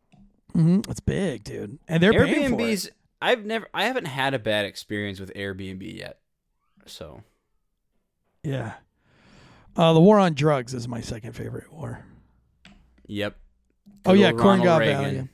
[0.56, 2.64] Hmm It's big, dude, and they're paying for it.
[2.64, 2.88] Airbnbs.
[3.20, 3.66] I've never.
[3.72, 6.18] I haven't had a bad experience with Airbnb yet.
[6.86, 7.22] So
[8.42, 8.74] Yeah.
[9.76, 12.04] Uh, the war on drugs is my second favorite war.
[13.06, 13.36] yep.
[14.06, 15.28] Oh yeah, old Corn Ronald Gob Reagan.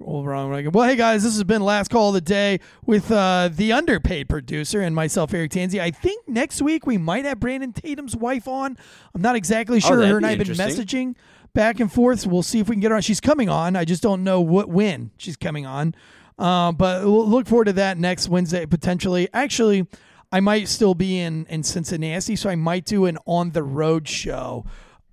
[0.00, 0.72] Old Ronald Reagan.
[0.72, 4.28] Well, hey guys, this has been last call of the day with uh, the underpaid
[4.28, 5.80] producer and myself, Eric Tanzi.
[5.80, 8.76] I think next week we might have Brandon Tatum's wife on.
[9.14, 10.02] I'm not exactly sure.
[10.02, 11.14] Oh, her and I have been messaging
[11.56, 12.26] back and forth.
[12.26, 13.02] We'll see if we can get her on.
[13.02, 13.74] She's coming on.
[13.74, 15.94] I just don't know what when she's coming on.
[16.38, 19.28] Uh, but we'll look forward to that next Wednesday potentially.
[19.32, 19.86] Actually,
[20.30, 24.06] I might still be in in Cincinnati, so I might do an on the road
[24.06, 24.66] show.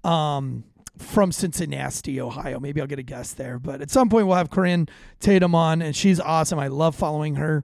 [0.03, 0.65] Um,
[0.97, 2.59] from Cincinnati, Ohio.
[2.59, 3.57] Maybe I'll get a guest there.
[3.57, 4.87] But at some point, we'll have Corinne
[5.19, 6.59] Tatum on, and she's awesome.
[6.59, 7.63] I love following her.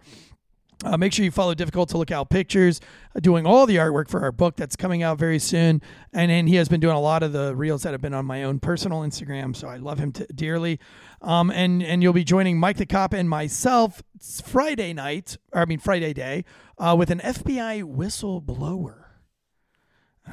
[0.84, 2.80] Uh, make sure you follow Difficult to Look Out Pictures,
[3.14, 5.82] uh, doing all the artwork for our book that's coming out very soon.
[6.14, 8.26] And then he has been doing a lot of the reels that have been on
[8.26, 9.54] my own personal Instagram.
[9.54, 10.80] So I love him t- dearly.
[11.22, 14.02] Um, and, and you'll be joining Mike the Cop and myself
[14.46, 16.46] Friday night, or I mean, Friday day,
[16.78, 19.04] uh, with an FBI whistleblower.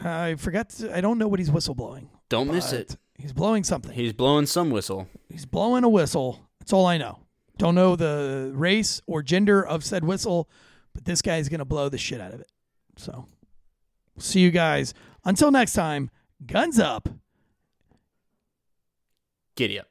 [0.05, 2.09] I forgot, to, I don't know what he's whistleblowing.
[2.28, 2.97] Don't miss it.
[3.18, 3.92] He's blowing something.
[3.92, 5.09] He's blowing some whistle.
[5.28, 6.49] He's blowing a whistle.
[6.61, 7.26] That's all I know.
[7.59, 10.48] Don't know the race or gender of said whistle,
[10.92, 12.50] but this guy is going to blow the shit out of it.
[12.96, 13.26] So,
[14.18, 14.94] see you guys.
[15.24, 16.11] Until next time,
[16.46, 17.09] guns up.
[19.57, 19.88] Giddy up.